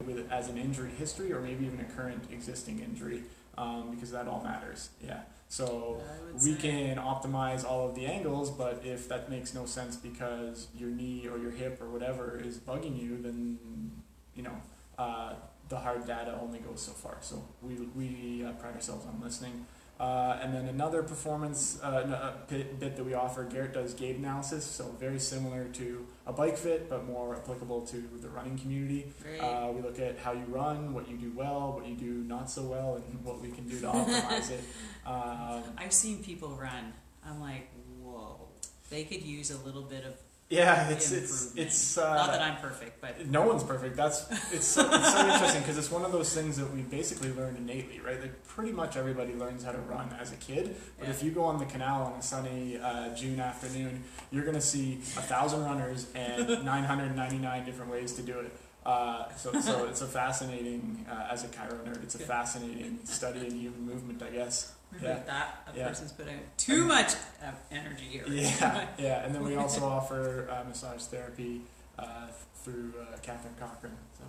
[0.05, 3.23] with as an injury history or maybe even a current existing injury.
[3.57, 4.89] um, because that all matters.
[5.03, 5.21] Yeah.
[5.47, 6.01] So
[6.43, 10.89] we can optimize all of the angles, but if that makes no sense because your
[10.89, 13.57] knee or your hip or whatever is bugging you, then
[14.35, 14.57] you know
[14.97, 15.33] uh,
[15.69, 17.17] the hard data only goes so far.
[17.21, 19.65] So we we uh, pride ourselves on listening.
[19.97, 24.17] Uh, and then another performance uh, uh, bit, bit that we offer, Garrett does gait
[24.17, 29.07] analysis, so very similar to a bike fit, but more applicable to the running community.
[29.39, 32.49] Uh, we look at how you run, what you do well, what you do not
[32.49, 34.61] so well, and what we can do to optimize it.
[35.05, 36.91] Um, I've seen people run.
[37.23, 37.69] I'm like,
[38.01, 38.39] whoa.
[38.89, 40.15] They could use a little bit of
[40.49, 43.95] yeah, it's it's it's not that uh, I'm perfect, but no one's perfect.
[43.95, 47.31] That's it's so, it's so interesting because it's one of those things that we basically
[47.33, 48.21] learn innately, right?
[48.21, 50.75] Like pretty much everybody learns how to run as a kid.
[50.99, 51.13] But Yeah.
[51.15, 54.99] if you go on the canal on a sunny uh, June afternoon, you're gonna see
[55.17, 58.51] a thousand runners and 999 different ways to do it.
[58.85, 63.47] Uh, so, so it's a fascinating, uh, as a chiro nerd, it's a fascinating study
[63.47, 64.74] in human movement, I guess.
[65.01, 65.09] Yeah.
[65.09, 65.87] like that a Yeah.
[65.89, 67.13] person's put out too much
[67.71, 71.61] energy or Yeah, yeah, and then we also offer uh, massage therapy
[71.99, 72.27] uh,
[72.63, 73.95] through uh, Catherine Cochran.
[74.17, 74.23] So,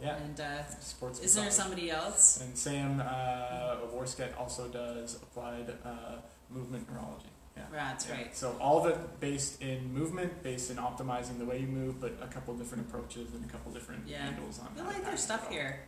[0.00, 1.20] yeah, And uh, sports.
[1.20, 2.40] is there somebody else?
[2.42, 6.16] And Sam uh, Warsket also does applied uh,
[6.50, 7.26] movement neurology.
[7.56, 7.62] Yeah.
[7.72, 8.14] That's Yeah.
[8.16, 8.36] right.
[8.36, 12.12] So all of it based in movement, based in optimizing the way you move, but
[12.22, 14.26] a couple different approaches and a couple different Yeah.
[14.26, 14.74] angles on.
[14.76, 15.80] To like their stuff here.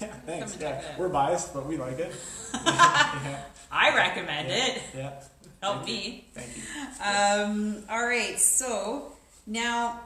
[0.00, 0.56] Yeah, thanks.
[0.60, 2.14] Yeah, we're biased, but we like it.
[2.54, 3.40] yeah,
[3.72, 4.66] I recommend Yeah.
[4.66, 4.82] it.
[4.96, 5.10] yeah.
[5.62, 5.94] Help Thank you.
[6.10, 6.28] me.
[6.34, 6.62] Thank you.
[7.04, 9.12] Um, all right, so
[9.46, 10.00] now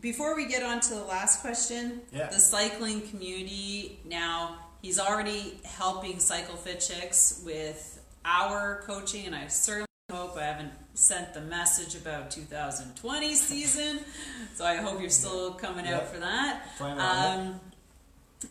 [0.00, 2.28] before we get on to the last question, Yeah.
[2.28, 9.48] the cycling community now he's already helping Cycle Fit Chicks with our coaching, and I
[9.48, 14.00] certainly hope I haven't sent the message about 2020 season,
[14.54, 16.76] so I hope you're still coming out for that.
[16.78, 17.46] Plan on it.
[17.48, 17.60] Um,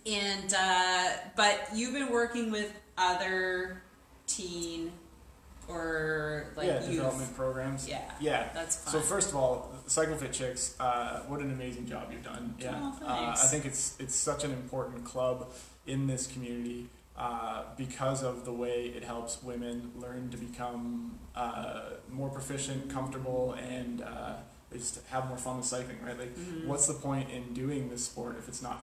[0.05, 3.81] and uh, but you've been working with other
[4.27, 4.91] teen
[5.67, 6.91] or like yeah, youth.
[6.97, 7.87] development programs.
[7.87, 8.49] Yeah, Yeah.
[8.53, 8.91] that's fine.
[8.93, 12.55] So first of all, Cycle Fit Chicks, uh, what an amazing job you've done.
[12.59, 13.35] Yeah, Oh, uh.
[13.37, 15.49] I think it's it's such an important club
[15.87, 21.81] in this community uh, because of the way it helps women learn to become uh,
[22.11, 24.33] more proficient, comfortable, and uh,
[24.69, 25.97] they just have more fun with cycling.
[26.03, 26.17] Right?
[26.19, 26.65] Like, Mhm.
[26.67, 28.79] what's the point in doing this sport if it's not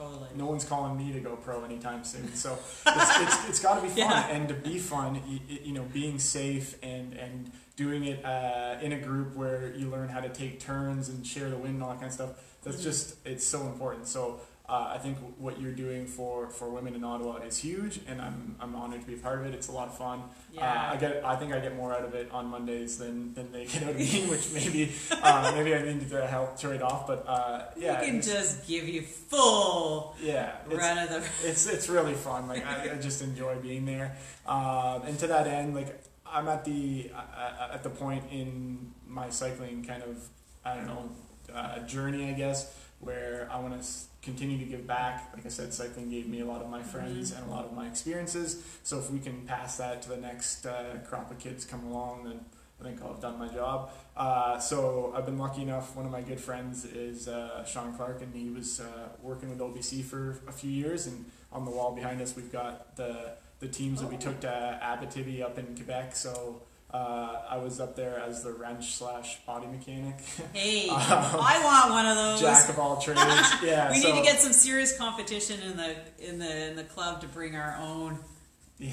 [0.00, 0.28] totally.
[0.34, 2.32] no one's calling me to go pro anytime soon.
[2.34, 2.52] So
[2.86, 4.28] it's, it's, it's got to be fun, Yeah.
[4.28, 8.76] and to be fun, y- y- you know, being safe and and doing it uh,
[8.82, 11.82] in a group where you learn how to take turns and share the wind and
[11.82, 12.30] all that kind of stuff.
[12.62, 12.82] That's Mhm.
[12.82, 14.06] just it's so important.
[14.08, 14.40] So.
[14.70, 18.54] Uh, I think what you're doing for, for women in Ottawa is huge, and I'm,
[18.60, 19.52] I'm honored to be a part of it.
[19.52, 20.22] It's a lot of fun.
[20.52, 20.62] Yeah.
[20.62, 23.50] Uh, I get I think I get more out of it on Mondays than, than
[23.50, 27.08] they get out of me, which maybe uh, maybe I need to help trade off.
[27.08, 31.28] But uh, yeah, we can just give you full yeah, it's, run of the.
[31.48, 32.46] it's it's really fun.
[32.46, 34.16] Like I, I just enjoy being there.
[34.46, 39.30] Um, and to that end, like I'm at the uh, at the point in my
[39.30, 40.28] cycling kind of
[40.64, 41.10] I don't know
[41.54, 43.88] uh, journey, I guess, where I want to
[44.22, 45.30] continue to give back.
[45.34, 47.72] Like I said, cycling gave me a lot of my friends and a lot of
[47.72, 48.62] my experiences.
[48.82, 52.24] So if we can pass that to the next uh, crop of kids come along,
[52.24, 52.40] then
[52.80, 53.90] I think I'll have done my job.
[54.16, 55.96] Uh, so I've been lucky enough.
[55.96, 59.58] One of my good friends is uh, Sean Clark, and he was uh, working with
[59.58, 61.06] OBC for a few years.
[61.06, 64.80] And on the wall behind us, we've got the the teams that we took to
[64.82, 66.16] Abitibi up in Quebec.
[66.16, 70.16] So uh, I was up there as the wrench slash body mechanic,
[70.52, 72.40] Hey, Um, I want one of those.
[72.40, 73.20] jack of all trades.
[73.62, 76.84] Yeah, we so, need to get some serious competition in the in the in the
[76.84, 78.18] club to bring our own
[78.80, 78.92] yeah,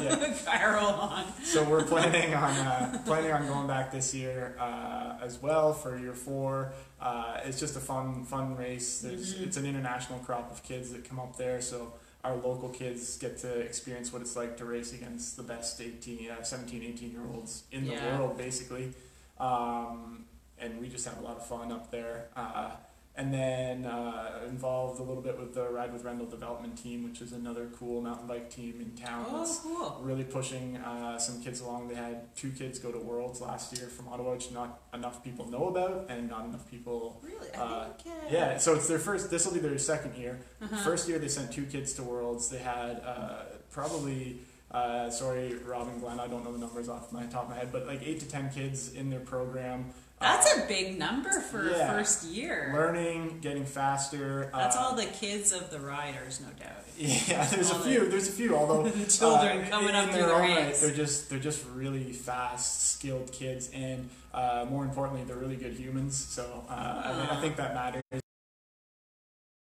[0.00, 0.14] yeah.
[0.46, 1.24] chiro on.
[1.42, 5.98] so we're planning on uh, planning on going back this year uh, as well for
[5.98, 6.72] year four.
[7.00, 9.02] Uh, it's just a fun fun race.
[9.04, 9.46] Mhm.
[9.46, 11.92] it's an international crop of kids that come up there, so
[12.24, 16.30] our local kids get to experience what it's like to race against the best 18,
[16.30, 18.92] uh, 17, 18 year olds in the world, basically.
[19.38, 20.24] Um,
[20.58, 22.28] and we just have a lot of fun up there.
[22.34, 22.70] Uh,
[23.16, 27.20] and then uh, involved a little bit with the Ride with Rendell development team, which
[27.20, 29.24] is another cool mountain bike team in town.
[29.28, 30.00] Oh, that's cool.
[30.02, 31.88] really pushing uh, some kids along.
[31.88, 35.48] They had two kids go to Worlds last year from Ottawa, which not enough people
[35.48, 37.20] know about, and not enough people.
[37.22, 37.54] Really?
[37.54, 39.30] I Uh, think, Yeah, so it's their first.
[39.30, 40.40] This will be their second year.
[40.60, 40.76] Uh-huh.
[40.78, 42.48] First year they sent two kids to Worlds.
[42.48, 44.38] They had uh, probably.
[44.70, 47.70] Uh, sorry, Robin Glenn, I don't know the numbers off my top of my head,
[47.70, 49.90] but like eight to ten kids in their program.
[50.24, 51.92] That's uh, a big number for yeah.
[51.92, 52.70] a first year.
[52.74, 54.50] learning, getting faster.
[54.52, 56.70] That's uh, all the kids of the riders, no doubt.
[56.96, 58.08] Yeah, there's a all few.
[58.08, 58.54] There's a few.
[58.56, 60.80] Although The children uh, coming in up through the own right, ranks.
[60.80, 65.72] they're just they're just really fast, skilled kids, and uh, more importantly, they're really good
[65.72, 66.16] humans.
[66.16, 67.40] So uh, I, mean, I Ah.
[67.40, 68.02] think that matters.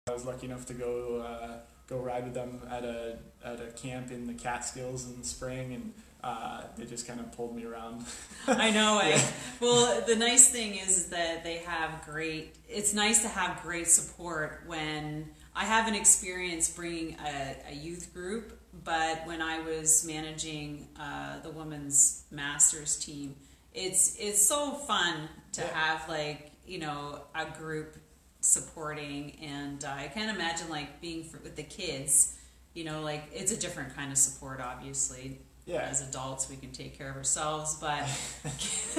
[0.08, 3.70] I was lucky enough to go uh, go ride with them at a at a
[3.80, 7.64] camp in the Catskills in the spring, and uh, they just kind of pulled me
[7.64, 8.04] around.
[8.46, 9.00] I know.
[9.04, 9.16] Yeah.
[9.16, 12.56] I, well, the nice thing is that they have great.
[12.68, 18.58] It's nice to have great support when I haven't experienced bringing a, a youth group,
[18.84, 23.34] but when I was managing uh, the women's masters team,
[23.74, 25.68] it's it's so fun to Yeah.
[25.74, 27.96] have like you know a group
[28.40, 32.36] supporting, and uh, I can't imagine like being for, with the kids.
[32.74, 35.38] You know, like it's a different kind of support, obviously.
[35.72, 35.88] Yeah.
[35.90, 38.00] As adults, we can take care of ourselves, but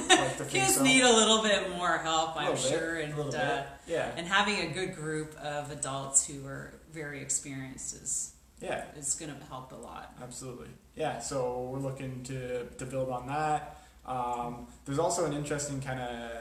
[0.10, 0.84] Like kids so.
[0.84, 3.66] need a little bit more help, I'm bit, sure, a and little uh, bit.
[3.88, 4.12] Yeah.
[4.18, 8.86] and having a good group of adults who are very experienced is Yeah.
[8.98, 10.16] is going to help a lot.
[10.22, 10.70] Absolutely.
[10.96, 13.78] Yeah, so we're looking to, to build on that.
[14.06, 16.32] Um, there's also an interesting kind of,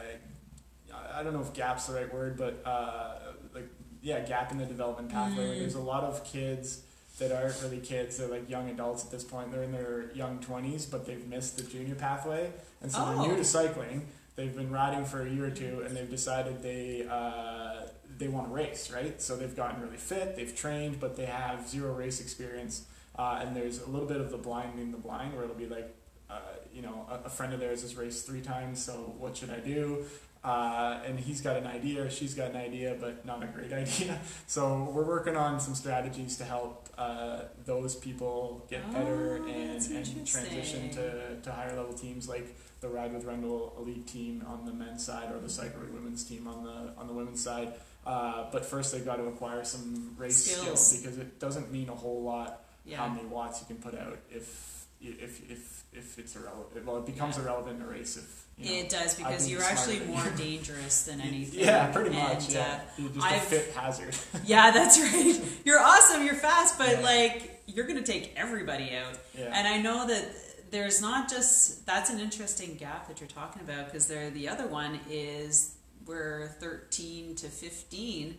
[1.14, 3.14] I don't know if gap's the right word, but uh,
[3.55, 3.68] like,
[4.03, 5.49] yeah, gap in the development pathway.
[5.49, 6.83] Where there's a lot of kids
[7.28, 9.50] that aren't really kids, they're like young adults at this point.
[9.52, 12.50] They're in their young 20s, but they've missed the junior pathway.
[12.82, 13.37] And so they're new Oh.
[13.37, 14.06] to cycling.
[14.37, 17.87] They've been riding for a year or two, and they've decided they uh,
[18.18, 19.20] they want to race, right?
[19.20, 22.85] So they've gotten really fit, they've trained, but they have zero race experience.
[23.18, 25.66] Uh, and there's a little bit of the blind in the blind, where it'll be
[25.66, 25.94] like,
[26.30, 26.38] uh,
[26.72, 29.58] you know, a, a friend of theirs has raced three times, so what should I
[29.61, 30.04] do?
[30.44, 33.72] Uh, and he's got an idea, or she's got an idea, but not a great
[33.85, 34.18] idea.
[34.48, 39.81] So we're working on some strategies to help uh, those people get better Oh, and,
[39.90, 44.66] and transition to, to higher level teams like the Ride with Rendell elite team on
[44.66, 47.74] the men's side or the Cycle women's team on the on the women's side.
[48.05, 51.02] Uh, but first they've got to acquire some race skills, Skills.
[51.02, 52.64] because it doesn't mean a whole lot
[52.96, 56.85] how many watts you can put out if if if if it's irrelevant.
[56.85, 57.44] Well, it becomes Yeah.
[57.44, 58.79] irrelevant in a race if you know.
[58.81, 61.61] It does because you're actually more dangerous than anything.
[61.61, 62.44] Yeah, pretty much.
[62.46, 64.14] And, yeah, uh, you're just a I've- fit hazard.
[64.46, 65.40] yeah, that's right.
[65.64, 66.25] You're awesome.
[66.25, 67.01] You're fast, but Yeah.
[67.01, 69.18] like you're gonna take everybody out.
[69.38, 69.51] Yeah.
[69.55, 70.25] And I know that
[70.70, 74.66] there's not just that's an interesting gap that you're talking about because there the other
[74.66, 78.37] one is where 13 to 15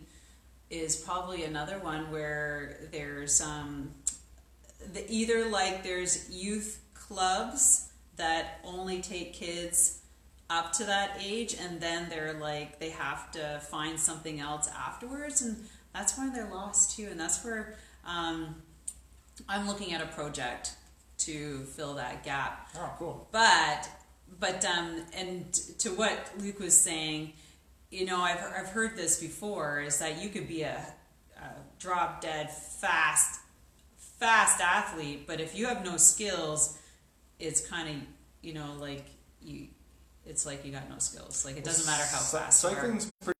[0.69, 3.91] is probably another one where there's um
[4.93, 10.01] the, either like there's youth clubs that only take kids
[10.53, 15.41] up to that age and then they're like they have to find something else afterwards
[15.41, 15.57] and
[15.93, 18.55] that's why they're lost too and that's where um,
[19.49, 20.75] i'm looking at a project
[21.17, 23.27] to fill that gap oh, cool.
[23.31, 23.89] but
[24.39, 27.33] but um and to what luke was saying
[27.89, 30.85] you know i've, I've heard this before is that you could be a,
[31.37, 31.45] a
[31.79, 33.39] drop dead fast
[33.97, 36.77] fast athlete but if you have no skills
[37.39, 37.95] it's kind of
[38.43, 39.05] you know like
[39.41, 39.67] you
[40.25, 42.59] it's like you got no skills like it doesn't matter how fast.
[42.61, 43.37] Cycling's pretty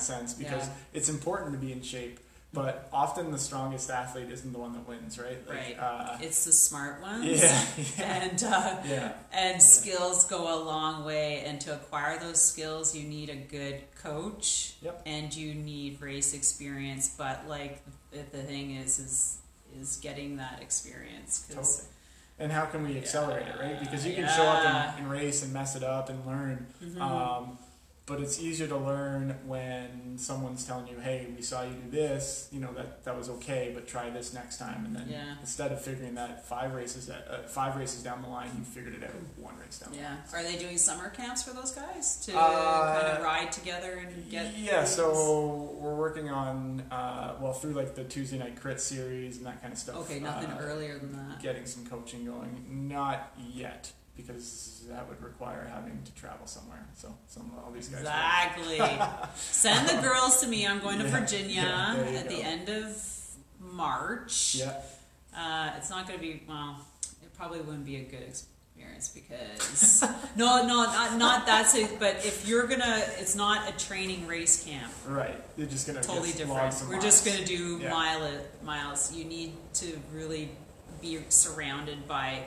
[0.00, 0.72] sense because Yeah.
[0.92, 2.20] it's important to be in shape,
[2.52, 5.46] but often the strongest athlete isn't the one that wins, right?
[5.48, 5.78] Like, Right.
[5.78, 7.64] Uh, it's the smart ones yeah,
[7.98, 9.12] yeah, and uh, yeah.
[9.32, 13.80] and skills go a long way and to acquire those skills you need a good
[14.02, 15.02] coach Yep.
[15.06, 19.38] and you need race experience but like the, thing is is
[19.80, 21.92] is getting that experience 'cause- Totally.
[22.38, 23.80] And how can we accelerate it, right?
[23.80, 24.36] Because you can Yeah.
[24.36, 24.64] show up
[24.98, 27.00] and, in race and mess it up and learn, Mhm.
[27.00, 27.58] um,
[28.06, 32.48] but it's easier to learn when someone's telling you, "Hey, we saw you do this.
[32.52, 35.34] You know that that was okay, but try this next time." And then Yeah.
[35.40, 38.94] instead of figuring that five races at, uh, five races down the line, you figured
[38.94, 40.16] it out one race down the line.
[40.32, 43.94] yeah are they doing summer camps for those guys to Uh, kind of ride together
[43.94, 44.94] and get yeah things?
[44.94, 49.60] so we're working on uh, well through like the tuesday night crit series and that
[49.60, 53.92] kind of stuff okay nothing uh, earlier than that getting some coaching going not yet
[54.16, 58.78] because that would require having to travel somewhere so some all these guys Exactly.
[59.36, 60.66] Send the girls to me.
[60.66, 62.96] I'm going to Yeah, Virginia yeah, at the end of
[63.60, 64.54] March.
[64.58, 64.72] yeah
[65.36, 66.78] Uh, it's not going to be well.
[67.22, 70.02] It probably wouldn't be a good experience because
[70.36, 71.98] no, no, not not that's it.
[71.98, 74.90] But if you're gonna, it's not a training race camp.
[75.06, 76.74] right you're just gonna Totally different.
[76.88, 77.90] We're just gonna do Yeah.
[77.90, 78.30] mile
[78.64, 79.12] miles.
[79.12, 80.50] You need to really
[81.02, 82.40] be surrounded by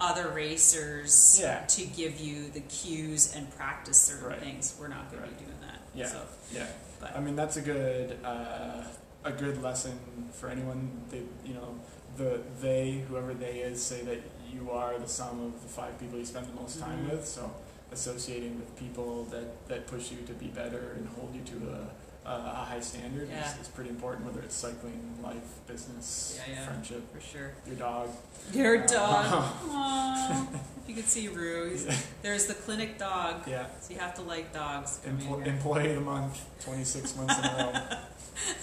[0.00, 1.64] other racers Yeah.
[1.66, 4.40] to give you the cues and practice certain Right.
[4.40, 4.74] things.
[4.78, 5.80] We're not going to be doing that.
[5.94, 6.66] yeah So, yeah
[7.00, 8.82] but I mean that's a good uh,
[9.24, 9.98] a good lesson
[10.32, 11.02] for anyone.
[11.10, 11.78] They you know
[12.16, 14.20] the they whoever they is say that
[14.52, 17.10] you are the sum of the five people you spend the most time Mhm.
[17.12, 17.26] with.
[17.26, 17.50] So
[17.92, 21.88] associating with people that that push you to be better and hold you to a
[22.26, 22.30] a,
[22.62, 23.44] a high standard Yeah.
[23.54, 24.26] is, is pretty important.
[24.26, 25.36] Whether it's cycling, life,
[25.66, 26.66] business, Yeah, yeah.
[26.66, 27.52] friendship, for sure.
[27.66, 28.10] your dog.
[28.52, 30.48] Your Uh, dog.
[30.82, 31.76] If you could see Rue,
[32.22, 33.42] there's the clinic dog.
[33.48, 33.66] Yeah.
[33.80, 35.00] So you have to like dogs.
[35.04, 37.54] Empl- employee of the month, twenty six months in a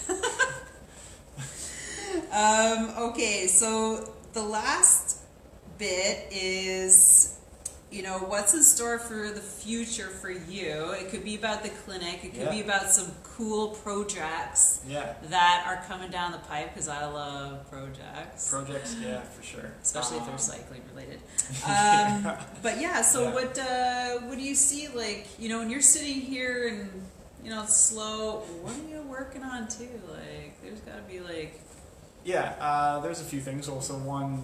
[0.07, 0.15] row.
[2.31, 5.19] Um, okay, so the last
[5.77, 6.95] bit is,
[7.93, 10.91] you know, what's in store for the future for you?
[10.99, 12.23] It could be about the clinic.
[12.25, 15.13] It could be about some cool projects Yeah.
[15.29, 18.49] that are coming down the pipe because I love projects.
[18.49, 19.71] Projects, yeah, for sure.
[19.83, 21.19] especially if they're Um, cycling related.
[21.67, 23.33] Um, but yeah, so Yeah.
[23.33, 24.87] what uh, what do you see?
[24.87, 26.89] Like you know, when you're sitting here and
[27.43, 29.89] you know it's slow, what are you working on too?
[30.09, 31.59] Like there's got to be like
[32.23, 33.67] Yeah, uh, there's a few things.
[33.69, 34.43] Also, one,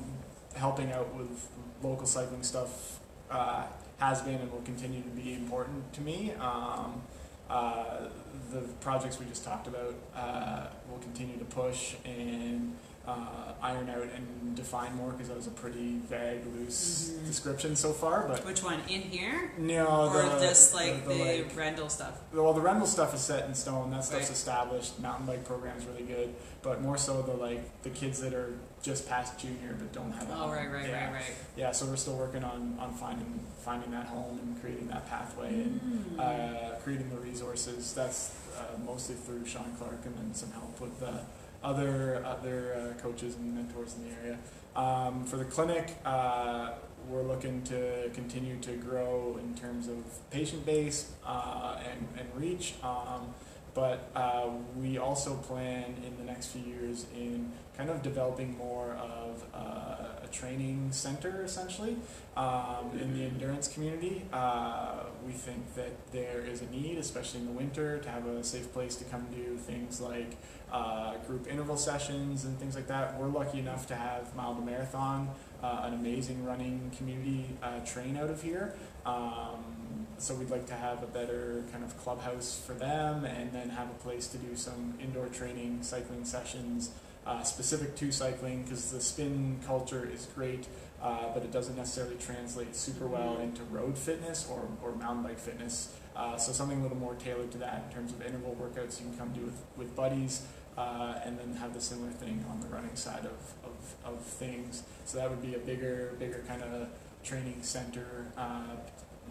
[0.55, 1.47] helping out with
[1.81, 2.98] local cycling stuff
[3.31, 3.63] uh,
[3.99, 6.31] has been and will continue to be important to me.
[6.39, 7.01] Um,
[7.49, 8.07] uh,
[8.51, 12.75] the projects we just talked about uh, will continue to push and
[13.07, 17.25] uh, iron out and define more because that was a pretty vague, loose Mhm.
[17.25, 18.27] description so far.
[18.27, 22.19] But which one in here no, or the, just like the, the, like, Rendell stuff?
[22.31, 23.89] well, the Rendell stuff is set in stone.
[23.89, 24.31] That stuff's Right.
[24.31, 24.99] established.
[24.99, 29.07] Mountain bike program's really good, but more so the like the kids that are just
[29.09, 30.29] past junior but don't have.
[30.29, 30.51] a Oh home.
[30.51, 31.05] right, right, yeah.
[31.05, 31.23] right, right.
[31.57, 35.49] Yeah, so we're still working on on finding finding that home and creating that pathway
[35.53, 36.19] and Mm.
[36.19, 37.93] uh, creating the resources.
[37.93, 41.21] That's uh, mostly through Sean Clark and then some help with the
[41.63, 44.37] other other uh, coaches and mentors in the area.
[44.75, 46.71] Um, for the clinic, uh,
[47.09, 49.97] we're looking to continue to grow in terms of
[50.29, 52.75] patient base uh, and, and reach.
[52.83, 53.33] Um,
[53.79, 58.91] but uh, we also plan in the next few years in kind of developing more
[58.95, 61.95] of uh, a training center essentially
[62.35, 64.23] um, in the endurance community.
[64.33, 68.43] Uh, we think that there is a need, especially in the winter, to have a
[68.43, 70.35] safe place to come do things like
[70.73, 73.17] uh, group interval sessions and things like that.
[73.17, 75.29] We're lucky enough to have Mile to Marathon,
[75.63, 78.73] uh, an amazing running community uh, train out of here.
[79.05, 79.78] Um,
[80.17, 83.89] so we'd like to have a better kind of clubhouse for them and then have
[83.89, 86.91] a place to do some indoor training cycling sessions
[87.25, 90.67] uh, specific to cycling because the spin culture is great
[91.01, 95.39] uh, but it doesn't necessarily translate super well into road fitness or, or mountain bike
[95.39, 95.95] fitness.
[96.15, 99.07] Uh, so something a little more tailored to that in terms of interval workouts you
[99.07, 100.43] can come do with, with buddies
[100.77, 104.83] uh, and then have the similar thing on the running side of, of, of things.
[105.05, 106.89] So that would be a bigger bigger kind of
[107.23, 108.75] training center uh,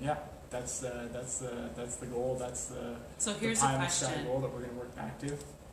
[0.01, 0.17] yeah
[0.51, 4.07] that's the that's the that's the goal that's the, So the here's a the sky
[4.09, 4.27] question.
[4.27, 5.33] goal that we're going to work back to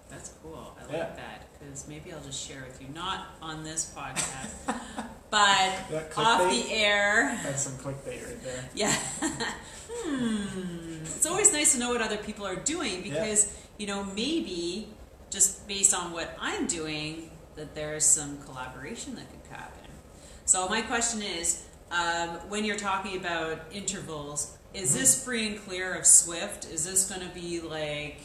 [0.09, 0.75] That's cool.
[0.79, 1.15] I like Yeah.
[1.15, 4.75] that because maybe I'll just share with you, not on this podcast,
[5.29, 7.39] but off the air.
[7.43, 8.95] that's some clickbait right there Yeah.
[9.89, 11.01] hmm.
[11.03, 14.89] It's always nice to know what other people are doing because, you know, maybe
[15.29, 19.89] just based on what I'm doing, that there's some collaboration that could happen.
[20.45, 25.93] So, my question is um, when you're talking about intervals, is this free and clear
[25.93, 26.71] of Zwift?
[26.71, 28.19] Is this going to be like,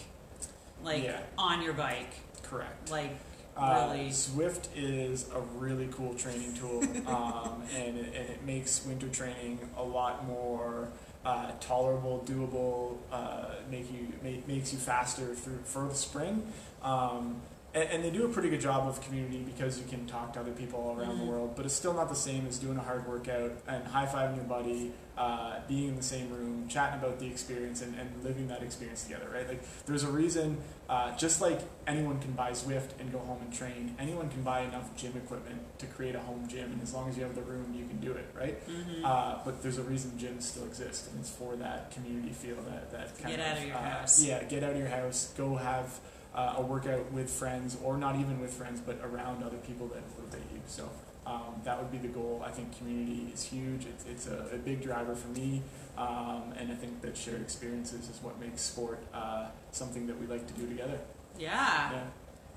[0.82, 1.20] like Yeah.
[1.38, 2.12] on your bike?
[2.42, 3.12] correct Like,
[3.57, 4.09] Uh, really?
[4.11, 9.59] Zwift is a really cool training tool, um, and, it, and it makes winter training
[9.76, 10.88] a lot more
[11.24, 12.96] uh, tolerable, doable.
[13.12, 16.51] Uh, make you make, makes you faster through for the spring,
[16.82, 17.40] um,
[17.75, 20.41] and, and they do a pretty good job of community because you can talk to
[20.41, 21.21] other people all around Mhm.
[21.21, 21.53] the world.
[21.57, 24.45] But it's still not the same as doing a hard workout and high fiving your
[24.45, 28.62] buddy, uh, being in the same room, chatting about the experience, and, and living that
[28.62, 29.29] experience together.
[29.33, 29.47] Right?
[29.49, 30.59] Like there's a reason.
[30.89, 34.62] Uh, just like anyone can buy Zwift and go home and train, anyone can buy
[34.62, 37.43] enough gym equipment to create a home gym, and as long as you have the
[37.43, 38.59] room, you can do it, right?
[38.68, 39.05] mhm.
[39.05, 42.91] Uh, but there's a reason gyms still exist, and it's for that community feel, that
[42.91, 44.21] that kind Get of out of your uh, house.
[44.25, 46.01] Yeah, get out of your house, go have
[46.35, 50.03] uh, a workout with friends, or not even with friends, but around other people that
[50.18, 50.61] motivate you.
[50.66, 50.89] So
[51.26, 52.43] um, that would be the goal.
[52.45, 53.87] I think community is huge.
[53.87, 55.62] It's, it's a, a big driver for me,
[55.99, 60.26] um, and I think that shared experiences is what makes sport uh, something that we
[60.26, 60.99] like to do together.
[61.39, 61.93] yeah.
[61.93, 62.03] Yeah.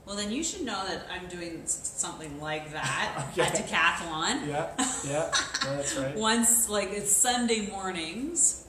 [0.05, 3.41] Well, then you should know that I'm doing something like that Okay.
[3.43, 4.45] at Decathlon.
[4.45, 4.69] Yeah,
[5.05, 5.31] yeah, yeah,
[5.63, 6.13] that's right.
[6.17, 8.65] Once, like, it's Sunday mornings,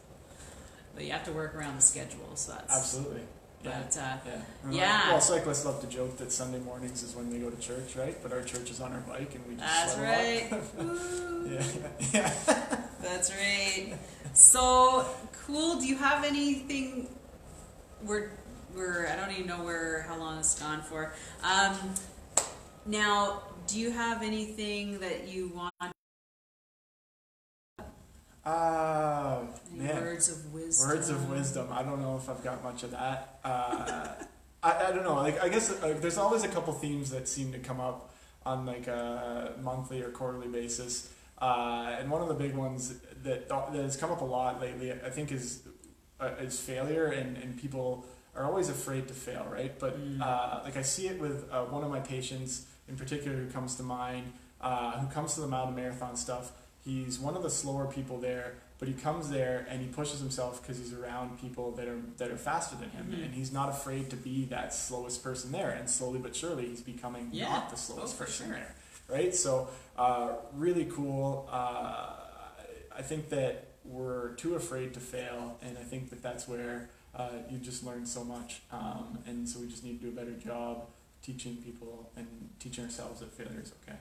[0.95, 2.73] but you have to work around the schedule, so that's.
[2.73, 3.23] Absolutely.
[3.65, 3.81] Yeah.
[3.83, 4.71] But, uh, Yeah.
[4.71, 5.11] Yeah.
[5.13, 8.17] Well, cyclists love to joke that Sunday mornings is when they go to church, right?
[8.23, 10.51] But our church is on our bike and we just that's right.
[11.51, 11.63] Yeah.
[12.13, 12.33] Yeah.
[13.03, 13.95] That's right.
[14.33, 15.07] So
[15.47, 15.81] cool.
[15.81, 17.09] Do you have anything?
[18.03, 18.31] We're
[18.75, 21.13] we're I don't even know where how long it's gone for.
[21.43, 21.95] Um,
[22.87, 25.73] now, do you have anything that you want?
[28.45, 29.41] Uh,
[29.73, 30.03] man.
[30.03, 30.89] words of wisdom.
[30.89, 31.69] Words of wisdom.
[31.71, 33.39] I don't know if I've got much of that.
[33.45, 34.09] Uh,
[34.63, 35.15] I, I don't know.
[35.15, 38.13] Like I guess uh, there's always a couple themes that seem to come up
[38.45, 41.11] on like a monthly or quarterly basis.
[41.41, 44.93] Uh, and one of the big ones that that has come up a lot lately,
[44.93, 45.63] I think, is
[46.21, 48.05] uh, is failure and and people
[48.37, 49.79] are always afraid to fail, right?
[49.79, 50.21] But Mm.
[50.21, 53.77] uh, like I see it with uh, one of my patients in particular who comes
[53.77, 56.53] to mind, uh, who comes to the mountain marathon stuff.
[56.85, 60.61] He's one of the slower people there, but he comes there and he pushes himself
[60.61, 63.25] because he's around people that are that are faster than him, Mhm.
[63.25, 65.71] and he's not afraid to be that slowest person there.
[65.71, 67.49] And slowly but surely, he's becoming Yeah.
[67.49, 68.57] not the slowest Oh, for person sure.
[68.57, 68.75] there,
[69.09, 69.35] right?
[69.35, 71.49] So uh, really cool.
[71.51, 72.17] Uh,
[72.97, 77.31] I think that we're too afraid to fail, and I think that that's where uh,
[77.49, 78.61] you just learn so much.
[78.73, 80.89] Um, and so we just need to do a better job
[81.23, 83.97] teaching people and teaching ourselves that failure is okay.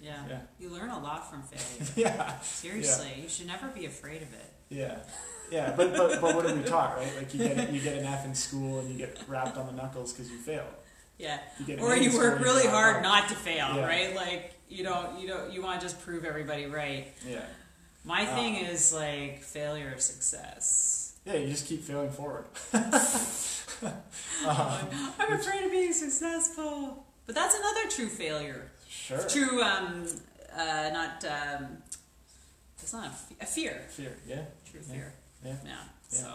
[0.00, 0.14] Yeah.
[0.28, 0.38] Yeah.
[0.60, 1.90] You learn a lot from failure.
[1.96, 4.52] Yeah, Seriously, you should never be afraid of it.
[4.70, 4.98] yeah,
[5.50, 5.72] yeah.
[5.76, 7.10] But but, but what are we taught, right?
[7.16, 9.72] Like you get you get an F in school and you get wrapped on the
[9.72, 10.66] knuckles because you failed.
[11.18, 11.38] Yeah.
[11.66, 13.02] You Or you work really drop hard out.
[13.02, 13.84] not to fail, Yeah.
[13.86, 14.14] right?
[14.14, 17.12] Like you don't you don't you want to just prove everybody right.
[17.26, 17.40] Yeah,
[18.04, 21.14] My thing Um, is like failure of success.
[21.26, 21.34] yeah.
[21.34, 22.44] You just keep failing forward.
[24.46, 27.04] I'm afraid of being successful.
[27.26, 28.70] But that's another true failure.
[28.88, 29.18] Sure.
[29.28, 30.06] True, um,
[30.56, 31.78] uh, not, um,
[32.82, 33.06] it's not
[33.40, 33.82] a, fear.
[33.90, 34.16] Fear.
[34.26, 34.42] Yeah.
[34.70, 34.94] True Yeah.
[34.94, 35.12] fear.
[35.44, 35.56] Yeah.
[35.64, 35.70] Yeah.
[36.10, 36.18] Yeah.
[36.18, 36.34] So,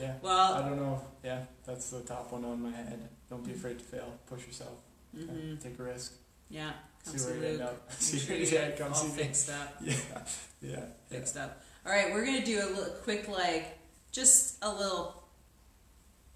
[0.00, 0.14] Yeah.
[0.22, 1.00] Well, I don't know.
[1.22, 3.08] Yeah, that's the top one on my head.
[3.30, 4.18] Don't be afraid to fail.
[4.26, 4.80] Push yourself.
[5.12, 6.12] Yeah, mhm, Take a risk.
[6.50, 6.72] yeah.
[7.04, 7.92] Come see where you end up.
[8.00, 9.12] See sure where you get come all see me.
[9.22, 9.74] fixed up.
[9.80, 9.94] Yeah.
[10.62, 10.70] Yeah.
[10.70, 10.84] Yeah.
[11.10, 11.62] Fixed up.
[11.86, 13.78] All right, we're gonna do a little quick, like,
[14.10, 15.23] just a little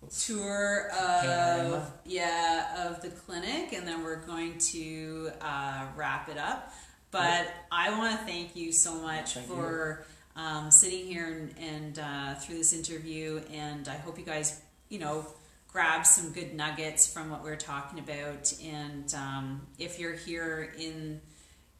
[0.06, 6.72] tour of yeah of the clinic, and then we're going to uh, wrap it up.
[7.10, 10.04] But I want to thank you so much Thank for
[10.36, 14.98] um, sitting here and, and uh, through this interview, and I hope you guys, you
[14.98, 15.26] know,
[15.68, 18.52] grab some good nuggets from what we're talking about.
[18.62, 21.20] And um, if you're here in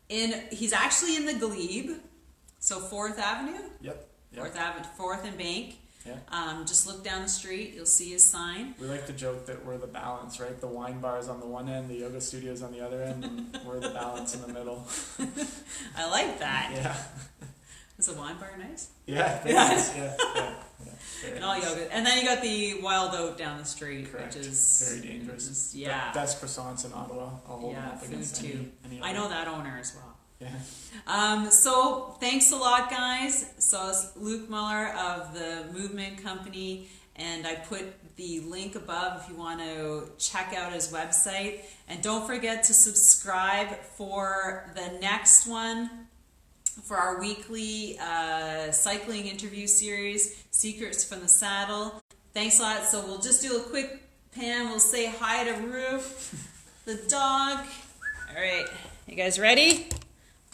[0.09, 1.99] in he's actually in the Glebe,
[2.59, 4.09] so Fourth Avenue, Yep.
[4.33, 4.41] Yep.
[4.41, 5.77] Fourth Avenue, Fourth and Bank.
[6.07, 6.16] Yeah.
[6.30, 8.74] Um, just look down the street, you'll see his sign.
[8.80, 10.59] We like to joke that we're the balance, right?
[10.59, 13.03] The wine bar is on the one end, the yoga studio is on the other
[13.03, 14.86] end, and we're the balance in the middle.
[15.96, 16.72] I like that.
[16.74, 16.96] Yeah.
[17.99, 18.90] Is the wine bar nice?
[19.07, 19.40] Yeah.
[19.44, 19.96] nice.
[19.96, 20.16] Yeah.
[20.36, 20.55] Yeah.
[20.86, 21.30] yeah.
[21.34, 21.68] And all nice.
[21.68, 21.92] yoga.
[21.92, 24.36] And then you got the Wild Oat down the street, Correct.
[24.36, 25.49] which is Very dangerous.
[25.49, 26.12] is- The yeah.
[26.12, 27.30] best croissants in Ottawa.
[27.49, 28.70] I'll hold Yeah, up food against too.
[28.84, 30.07] any, any I know that owner as well.
[30.41, 30.49] Yeah.
[31.07, 33.53] Um, so thanks a lot, guys.
[33.59, 37.84] So it's Luke Muller of the Movement Company, and I put
[38.16, 41.61] the link above if you want to check out his website.
[41.89, 46.09] And don't forget to subscribe for the next one
[46.84, 52.01] for our weekly uh, cycling interview series, Secrets from the Saddle.
[52.32, 52.84] Thanks a lot.
[52.84, 54.68] So we'll just do a quick pan.
[54.68, 57.66] We'll say hi to Roof, the dog.
[58.28, 58.66] All right,
[59.09, 59.89] you guys ready?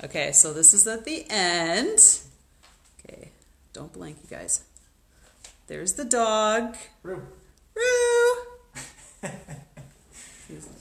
[0.03, 1.99] Okay, so this is at the end.
[2.99, 3.31] Okay,
[3.73, 4.65] don't blink, you guys.
[5.67, 6.77] There's the dog.
[7.03, 7.23] Roo.
[7.77, 8.83] Roo!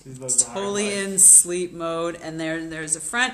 [0.03, 2.20] She's those Totally in sleep mode.
[2.22, 3.34] And there, there's a front,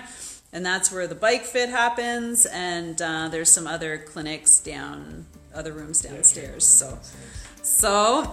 [0.53, 2.45] and that's where the bike fit happens.
[2.45, 5.25] And uh, there's some other clinics down,
[5.55, 6.65] other rooms downstairs.
[6.65, 6.99] So,
[7.63, 8.31] so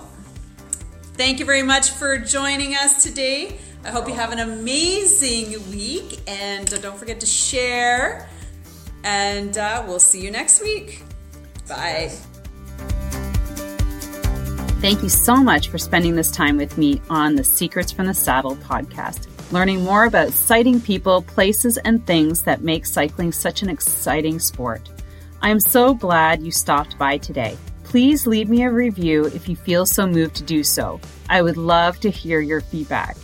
[1.15, 3.59] thank you very much for joining us today.
[3.87, 8.29] I hope you have an amazing week, and uh, don't forget to share.
[9.05, 11.05] And uh, we'll see you next week.
[11.69, 12.09] Bye.
[14.81, 18.15] Thank you so much for spending this time with me on the Secrets from the
[18.15, 23.69] Saddle podcast, learning more about sighting people, places, and things that make cycling such an
[23.71, 24.89] exciting sport.
[25.43, 27.57] I am so glad you stopped by today.
[27.85, 31.01] Please leave me a review if you feel so moved to do so.
[31.31, 33.17] I would love to hear your feedback.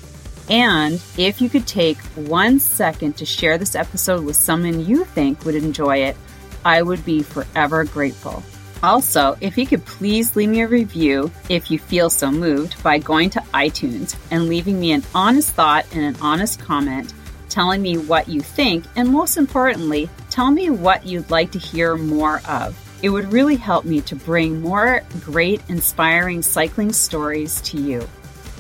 [0.48, 5.44] And if you could take one second to share this episode with someone you think
[5.44, 6.16] would enjoy it,
[6.64, 8.42] I would be forever grateful.
[8.82, 12.98] Also, if you could please leave me a review if you feel so moved by
[12.98, 17.14] going to iTunes and leaving me an honest thought and an honest comment
[17.48, 21.96] telling me what you think, and most importantly, tell me what you'd like to hear
[21.96, 22.76] more of.
[23.02, 28.08] It would really help me to bring more great, inspiring cycling stories to you.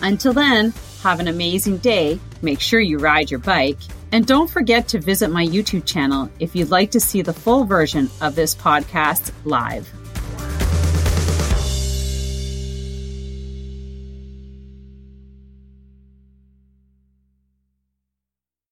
[0.02, 2.18] Until then, have an amazing day.
[2.42, 3.78] Make sure you ride your bike.
[4.12, 7.64] And don't forget to visit my YouTube channel if you'd like to see the full
[7.64, 10.01] version of this podcast live.